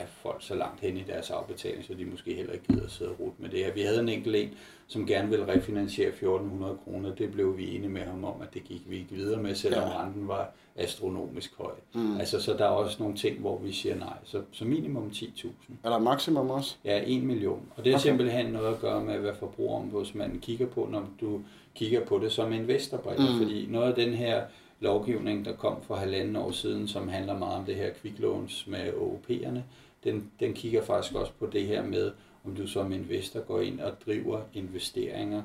[0.00, 2.90] er folk så langt hen i deres afbetaling, så de måske heller ikke gider at
[2.90, 3.72] sidde og rute med det her.
[3.72, 4.50] Vi havde en enkelt en,
[4.86, 7.14] som gerne ville refinansiere 1400 kroner.
[7.14, 9.88] Det blev vi enige med ham om, at det gik vi ikke videre med, selvom
[9.88, 10.02] ja.
[10.02, 11.72] renten var astronomisk høj.
[11.94, 12.16] Mm.
[12.16, 14.16] Altså, så der er også nogle ting, hvor vi siger nej.
[14.24, 15.48] Så, så minimum 10.000.
[15.84, 16.76] Er der maksimum også?
[16.84, 17.62] Ja, 1 million.
[17.76, 18.02] Og det er okay.
[18.02, 21.40] simpelthen noget at gøre med, hvad forbrugerombudsmanden kigger på, når du
[21.74, 23.32] kigger på det som investorbrikker.
[23.32, 23.38] Mm.
[23.38, 24.42] Fordi noget af den her
[24.80, 28.92] lovgivning, der kom for halvanden år siden, som handler meget om det her kviklåns med
[28.92, 29.60] OOP'erne,
[30.04, 32.12] den, den kigger faktisk også på det her med,
[32.44, 35.42] om du som investor går ind og driver investeringer,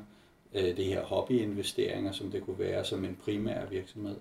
[0.54, 4.16] øh, det her hobbyinvesteringer, som det kunne være som en primær virksomhed.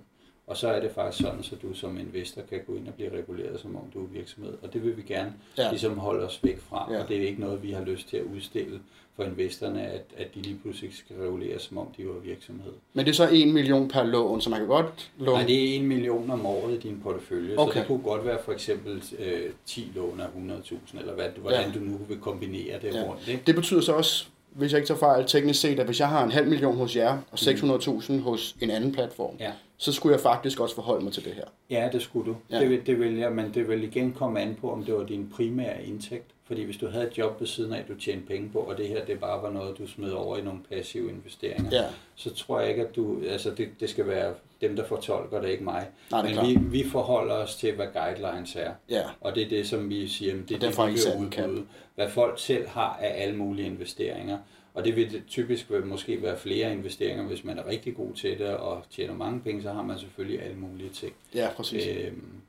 [0.47, 3.19] Og så er det faktisk sådan, så du som investor kan gå ind og blive
[3.19, 4.53] reguleret, som om du er virksomhed.
[4.63, 5.71] Og det vil vi gerne ja.
[5.71, 6.93] ligesom holde os væk fra.
[6.93, 7.03] Ja.
[7.03, 8.81] Og det er ikke noget, vi har lyst til at udstille
[9.17, 12.73] for investorerne, at, at de lige pludselig skal reguleres, som om de var virksomhed.
[12.93, 15.39] Men det er så 1 million per lån, så man kan godt låne?
[15.39, 17.59] Nej, det er 1 million om året i din portefølje.
[17.59, 17.73] Okay.
[17.73, 21.67] Så det kunne godt være for eksempel øh, 10 lån af 100.000, eller hvad, hvordan
[21.67, 21.79] ja.
[21.79, 23.03] du nu vil kombinere det ja.
[23.03, 23.29] rundt.
[23.29, 23.43] Ikke?
[23.47, 26.25] Det betyder så også, hvis jeg ikke tager fejl, teknisk set, at hvis jeg har
[26.25, 28.23] en halv million hos jer, og 600.000 mm.
[28.23, 29.53] hos en anden platform, ja.
[29.77, 31.45] så skulle jeg faktisk også forholde mig til det her.
[31.71, 32.37] Ja, det skulle du.
[32.51, 32.61] Ja.
[32.61, 35.33] Det, det vil jeg, men det vil igen komme an på, om det var din
[35.37, 36.34] primære indtægt.
[36.47, 38.89] Fordi hvis du havde et job ved siden af, du tjente penge på, og det
[38.89, 41.85] her det bare var noget, du smed over i nogle passive investeringer, ja.
[42.15, 45.49] så tror jeg ikke, at du, altså det, det skal være dem, der fortolker det,
[45.49, 45.89] ikke mig.
[46.11, 48.73] Nej, det Men vi, vi forholder os til, hvad guidelines er.
[48.91, 49.03] Ja.
[49.21, 51.67] Og det er det, som vi siger, det er det, vi vil udbyde.
[51.95, 54.39] Hvad folk selv har af alle mulige investeringer.
[54.75, 58.49] Og det vil typisk måske være flere investeringer, hvis man er rigtig god til det
[58.49, 61.13] og tjener mange penge, så har man selvfølgelig alle mulige ting.
[61.35, 61.87] Ja, præcis.
[61.87, 62.41] Øhm,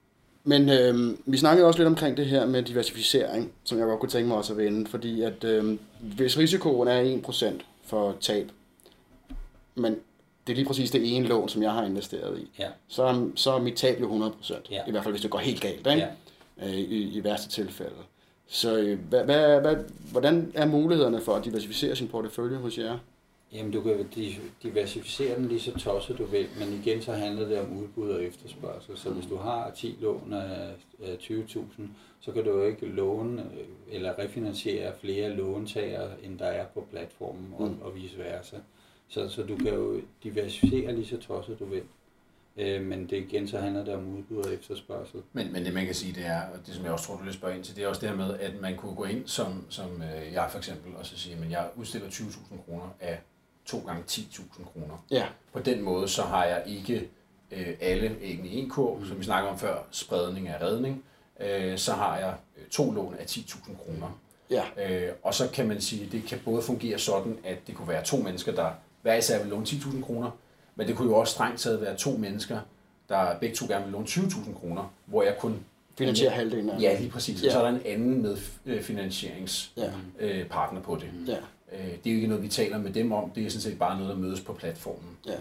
[0.47, 4.09] men øh, vi snakkede også lidt omkring det her med diversificering, som jeg godt kunne
[4.09, 7.45] tænke mig også at vende, fordi at øh, hvis risikoen er 1%
[7.83, 8.51] for tab,
[9.75, 9.95] men
[10.47, 12.67] det er lige præcis det ene lån, som jeg har investeret i, ja.
[12.87, 14.81] så, så er mit tab jo 100%, ja.
[14.87, 15.91] i hvert fald hvis det går helt galt, ikke?
[15.91, 16.07] Ja.
[16.67, 17.95] Øh, i, i værste tilfælde.
[18.47, 19.75] Så øh, hvad, hvad, hvad,
[20.11, 22.97] hvordan er mulighederne for at diversificere sin portefølje hos jer?
[23.55, 24.07] Jamen, du kan
[24.63, 28.23] diversificere den lige så tosset du vil, men igen så handler det om udbud og
[28.23, 28.97] efterspørgsel.
[28.97, 31.81] Så hvis du har 10 lån af 20.000,
[32.19, 36.87] så kan du jo ikke låne øh, eller refinansiere flere låntagere, end der er på
[36.91, 37.81] platformen, og, mm.
[37.81, 38.57] og vice versa.
[39.07, 41.83] Så, så du kan jo diversificere lige så tosset du vil.
[42.57, 45.21] Øh, men det igen, så handler det om udbud og efterspørgsel.
[45.33, 47.23] Men, men det man kan sige, det er, og det som jeg også tror, du
[47.23, 49.27] vil spørge ind til, det er også det her med, at man kunne gå ind
[49.27, 53.19] som, som øh, jeg for eksempel, og så sige, at jeg udstiller 20.000 kroner af
[53.65, 55.05] 2 gange 10.000 kroner.
[55.11, 55.25] Ja.
[55.53, 57.09] På den måde, så har jeg ikke
[57.51, 59.07] øh, alle æggene i en kurv, mm.
[59.07, 61.03] som vi snakker om før, spredning af redning.
[61.39, 64.19] Øh, så har jeg øh, to lån af 10.000 kroner.
[64.49, 64.63] Ja.
[64.89, 67.87] Øh, og så kan man sige, at det kan både fungere sådan, at det kunne
[67.87, 70.31] være to mennesker, der hver især vil låne 10.000 kroner,
[70.75, 72.59] men det kunne jo også strengt taget være to mennesker,
[73.09, 75.59] der begge to gerne vil låne 20.000 kroner, hvor jeg kun
[75.97, 77.43] Finansierer halvdelen af Ja, lige præcis.
[77.43, 77.51] Ja.
[77.51, 80.85] Så er der en anden med øh, finansieringspartner ja.
[80.85, 81.09] på det.
[81.27, 81.37] Ja.
[81.73, 83.29] Øh, det er jo ikke noget, vi taler med dem om.
[83.29, 85.17] Det er sådan set bare noget, der mødes på platformen.
[85.27, 85.33] Ja.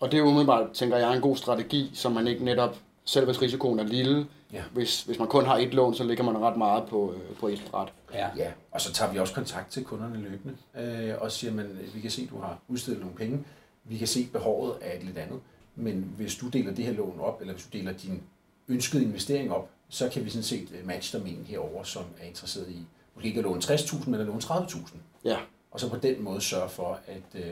[0.00, 3.42] Og det er umiddelbart, tænker jeg, en god strategi, så man ikke netop selv hvis
[3.42, 4.62] risikoen er lille, Ja.
[4.72, 7.48] hvis, hvis man kun har et lån, så ligger man ret meget på, øh, på
[7.48, 7.88] et bræt.
[8.14, 8.28] Ja.
[8.36, 12.00] Ja, og så tager vi også kontakt til kunderne løbende øh, og siger, man, vi
[12.00, 13.44] kan se, at du har udstedt nogle penge,
[13.84, 15.40] vi kan se behovet af et lidt andet,
[15.76, 18.22] men hvis du deler det her lån op, eller hvis du deler din
[18.68, 22.02] ønskede investering op, så kan vi sådan set øh, matche dig med en herover, som
[22.20, 22.78] er interesseret i,
[23.14, 24.88] måske ikke at låne 60.000, men at låne 30.000.
[25.24, 25.36] Ja,
[25.70, 27.50] og så på den måde sørge for, at, øh,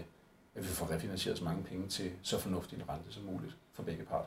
[0.55, 3.83] at vi får refinansieret så mange penge til så fornuftig en rente som muligt for
[3.83, 4.27] begge parter.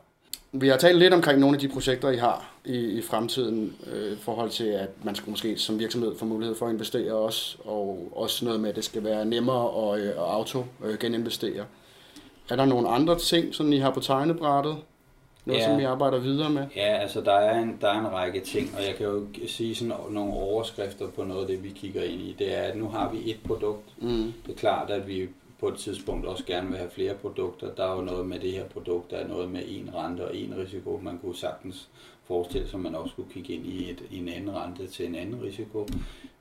[0.54, 4.14] Vi har talt lidt omkring nogle af de projekter, I har i, i fremtiden, øh,
[4.14, 7.58] i forhold til, at man skulle måske som virksomhed få mulighed for at investere også,
[7.64, 11.66] og også noget med, at det skal være nemmere at, øh, at auto øh, geninvestere.
[12.50, 14.78] Er der nogle andre ting, som I har på tegnebrættet?
[15.46, 15.66] Noget, Ja.
[15.66, 16.66] som I arbejder videre med?
[16.76, 19.76] Ja, altså der er, en, der er en række ting, og jeg kan jo sige
[19.76, 22.36] sådan nogle overskrifter på noget af det, vi kigger ind i.
[22.39, 23.89] Det er, at nu har vi et produkt.
[24.02, 24.34] Mm.
[24.46, 25.30] Det er klart, at vi
[25.60, 27.68] på et tidspunkt også gerne vil have flere produkter.
[27.78, 30.36] Der er jo noget med det her produkt, der er noget med en rente og
[30.36, 31.00] en risiko.
[31.04, 31.88] Man kunne sagtens
[32.32, 35.15] forestille sig, at man også kunne kigge ind i, et, en anden rente til en
[35.15, 35.88] anden risiko.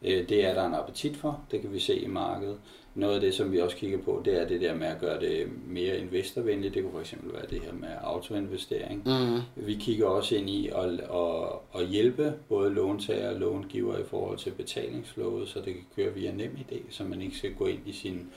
[0.03, 2.59] Øh, Det er der en appetit for, det kan vi se i markedet.
[2.95, 5.21] Noget af det, som vi også kigger på, det er det der med at gøre
[5.21, 6.75] det mere investorvenligt.
[6.75, 9.03] Det kunne fx være det her med autoinvestering.
[9.07, 9.67] Mm.
[9.67, 14.39] Vi kigger også ind i at, at, at hjælpe både låntager og långiver i forhold
[14.39, 17.93] til betalingsflowet, så det kan køre via NemID, så man ikke skal gå ind i
[17.93, 18.29] sin,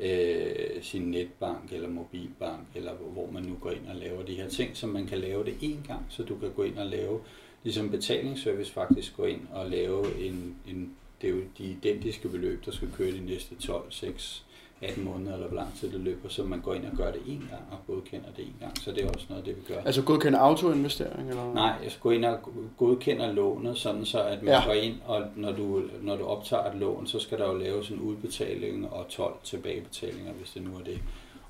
[0.00, 4.48] øh, sin netbank eller mobilbank, eller hvor man nu går ind og laver de her
[4.48, 7.20] ting, så man kan lave det én gang, så du kan gå ind og lave,
[7.64, 12.64] ligesom betalingsservice faktisk gå ind og lave en, en det er jo de identiske beløb,
[12.64, 14.44] der skal køre de næste 12, 6,
[14.82, 17.18] 18 måneder, eller hvor lang tid det løber, så man går ind og gør det
[17.18, 18.78] én gang og godkender det én gang.
[18.80, 19.80] Så det er også noget det, vi gør.
[19.84, 21.28] Altså godkende autoinvestering?
[21.30, 21.54] Eller?
[21.54, 22.38] Nej, jeg skal gå ind og
[22.78, 24.60] godkender lånet, sådan så at man Ja.
[24.60, 24.66] ja.
[24.66, 27.88] går ind, og når du, når du optager et lån, så skal der jo laves
[27.90, 30.98] en udbetaling og 12 tilbagebetalinger, hvis det nu er det.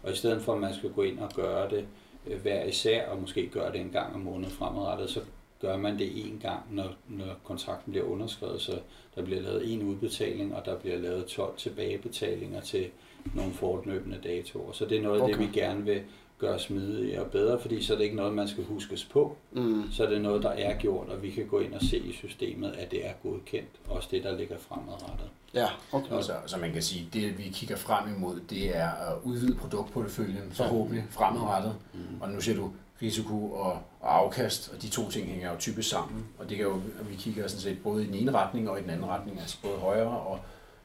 [0.03, 1.85] Og i stedet for, at man skal gå ind og gøre det
[2.26, 5.20] øh, hver især, og måske gøre det en gang om måneden fremadrettet, så
[5.61, 8.78] gør man det en gang, når, når kontrakten bliver underskrevet, så
[9.14, 12.87] der bliver lavet en udbetaling, og der bliver lavet 12 tilbagebetalinger til
[13.35, 14.73] nogle fortløbende datoer.
[14.73, 15.33] Så det er noget af Okay.
[15.39, 16.01] det, vi gerne vil
[16.39, 19.85] gøre smidigere og bedre, fordi så er det ikke noget, man skal huskes på, Mm.
[19.93, 22.12] så er det noget, der er gjort, og vi kan gå ind og se i
[22.12, 23.68] systemet, at det er godkendt.
[23.89, 25.29] Også det, der ligger fremadrettet.
[25.55, 26.11] Ja, okay.
[26.11, 29.55] Og så, så man kan sige, det vi kigger frem imod, det er at udvide
[29.55, 31.75] produktporteføljen forhåbentlig fremadrettet.
[31.95, 32.01] Mm.
[32.21, 32.71] Og nu ser du
[33.03, 36.27] risiko og, og afkast, og de to ting hænger jo typisk sammen.
[36.39, 38.79] Og det kan jo, at vi kigger sådan set både i den ene retning og
[38.79, 40.39] i den anden retning, altså både højere og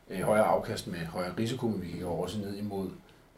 [0.09, 2.89] øh, højere afkast med højere risiko, men vi jo også ned imod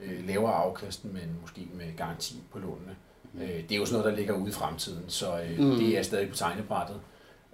[0.01, 2.95] øh, lavere afkast, men måske med garanti på lånene.
[3.41, 5.65] Øh, det er jo sådan noget, der ligger ude i fremtiden, så øh, Mm.
[5.65, 5.75] mm.
[5.77, 6.99] det er stadig på tegnebrættet.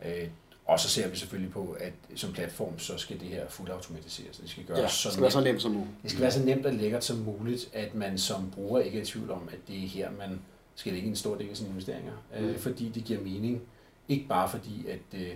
[0.05, 0.28] Øh,
[0.66, 4.38] og så ser vi selvfølgelig på, at som platform, så skal det her fuldt automatiseres.
[4.38, 5.89] Det skal gøres Ja, så det skal være så nemt som muligt.
[6.03, 9.01] det skal være så nemt og lækkert som muligt, at man som bruger ikke er
[9.01, 10.39] i tvivl om, at det er her, man
[10.76, 12.11] skal lægge en stor del af sine investeringer.
[12.39, 12.45] Mm.
[12.45, 13.61] Øh, fordi det giver mening.
[14.07, 15.32] Ikke bare fordi, at, øh,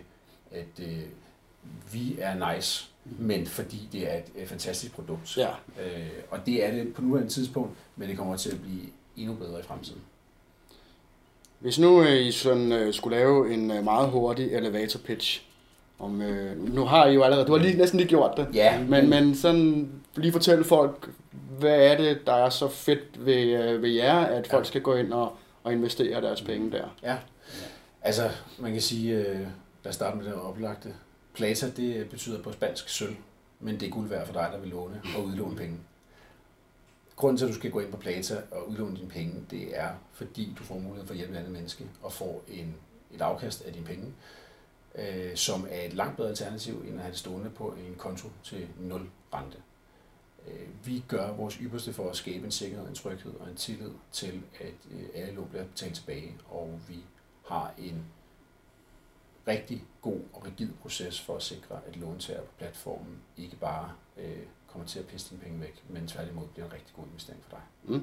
[0.51, 0.99] at øh,
[1.91, 5.37] vi er nice, men fordi det er et, et fantastisk produkt.
[5.37, 5.47] Ja.
[5.49, 8.81] Øh, og det er det på nuværende tidspunkt, men det kommer til at blive
[9.17, 10.01] endnu bedre i fremtiden.
[11.59, 15.41] Hvis nu øh, I sådan, øh, skulle lave en øh, meget hurtig elevator pitch,
[15.99, 18.83] om, øh, nu har I jo allerede, du har lige, næsten lige gjort det, Ja,
[18.83, 21.09] men, men sådan lige fortælle folk,
[21.59, 24.67] hvad er det, der er så fedt ved, øh, ved jer, at folk Ja.
[24.67, 26.83] skal gå ind og, og investere deres penge der?
[27.03, 27.15] Ja,
[28.01, 29.39] altså man kan sige, øh,
[29.83, 30.89] lad os starte med det oplagte.
[31.37, 33.15] Plata, det betyder på spansk sølv,
[33.59, 35.77] men det er guld værd for dig, der vil låne og udlåne penge.
[37.15, 39.89] Grunden til, at du skal gå ind på Plata og udlåne dine penge, det er,
[40.13, 42.75] fordi du får mulighed for at hjælpe et andet menneske og får en,
[43.11, 44.13] et afkast af dine penge,
[44.95, 48.27] øh, som er et langt bedre alternativ, end at have det stående på en konto
[48.43, 49.57] til 0 rente.
[50.47, 53.91] Øh, vi gør vores ypperste for at skabe en sikkerhed, en tryghed og en tillid
[54.11, 56.97] til, at øh, alle lån bliver betalt tilbage, og vi
[57.47, 58.05] har en
[59.47, 64.25] rigtig god og rigid proces for at sikre, at låntager på platformen ikke bare øh,
[64.71, 67.57] kommer til at pisse dine penge væk, men tværtimod bliver en rigtig god investering for
[67.57, 67.99] dig.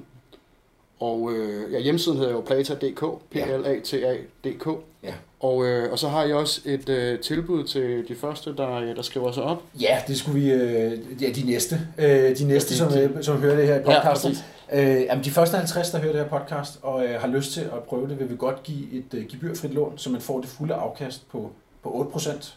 [0.99, 4.67] Og øh, ja, hjemmesiden hedder jo plata.dk, p l a t a.dk.
[5.03, 5.13] Ja.
[5.39, 9.01] Og, øh, og så har I også et øh, tilbud til de første, der, der
[9.01, 9.63] skriver sig op.
[9.81, 13.23] Ja, det skulle vi, øh, ja, de næste, øh, de næste, Ja, som, de- øh,
[13.23, 14.29] som hører det her i podcasten.
[14.31, 14.45] præcis.
[14.73, 17.61] Øh, jamen, de første 50, der hører det her podcast og øh, har lyst til
[17.61, 20.49] at prøve det, vil vi godt give et øh, gebyrfrit lån, så man får det
[20.49, 21.51] fulde afkast på,
[21.83, 22.53] på 8%.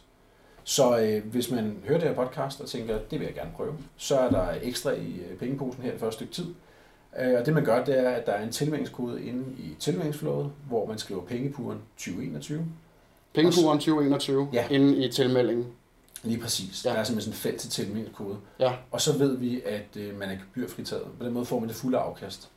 [0.65, 3.75] Så øh, hvis man hører det her podcast og tænker, det vil jeg gerne prøve,
[3.97, 6.47] så er der ekstra i øh, pengeposen her det første stykke tid.
[7.21, 10.51] Øh, og det man gør, det er, at der er en tilmeldingskode inde i tilmeldingsflowet,
[10.69, 12.65] hvor man skriver pengepuren 2021.
[13.35, 14.65] Pengepuren 2021 Ja.
[14.71, 15.67] inde i tilmeldingen.
[16.23, 16.85] Lige præcis.
[16.85, 16.91] Ja.
[16.91, 18.37] Der er simpelthen sådan en felt til tilmeldingskode.
[18.61, 18.73] Ja.
[18.91, 21.05] Og så ved vi, at øh, man er gebyrfritaget.
[21.19, 22.49] På den måde får man det fulde afkast.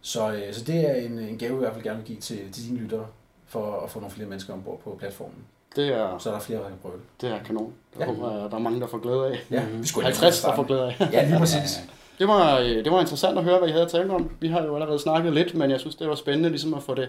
[0.00, 2.20] Så, øh, så det er en, en gave, jeg i hvert fald gerne vil give
[2.20, 3.06] til, til dine lyttere.
[3.46, 5.34] for at få nogle flere mennesker ombord på platformen.
[5.76, 7.02] Det er, Så er der flere, der kan prøve det.
[7.20, 7.72] det er kanon.
[7.98, 8.14] Jeg Ja.
[8.14, 9.38] håber, der er mange, der får glæde af.
[9.50, 11.08] Ja, vi skulle have 50, der får glæde af.
[11.12, 11.80] Ja, lige præcis.
[12.18, 14.30] Det var, øh, det var interessant at høre, hvad I havde at tale om.
[14.40, 16.94] Vi har jo allerede snakket lidt, men jeg synes, det var spændende ligesom at få
[16.94, 17.08] det,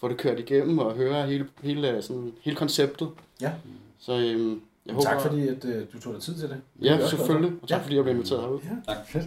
[0.00, 3.08] få det kørt igennem og høre hele, hele, sådan, hele konceptet.
[3.40, 3.52] Ja.
[3.98, 6.60] Så øhm, jeg håber, Tak fordi, at øh, du tog dig tid til det.
[6.82, 7.52] Ja, selvfølgelig.
[7.62, 7.84] Og tak Ja.
[7.84, 8.58] fordi jeg blev inviteret herud.
[8.64, 9.06] Ja, Tak.
[9.08, 9.24] fedt.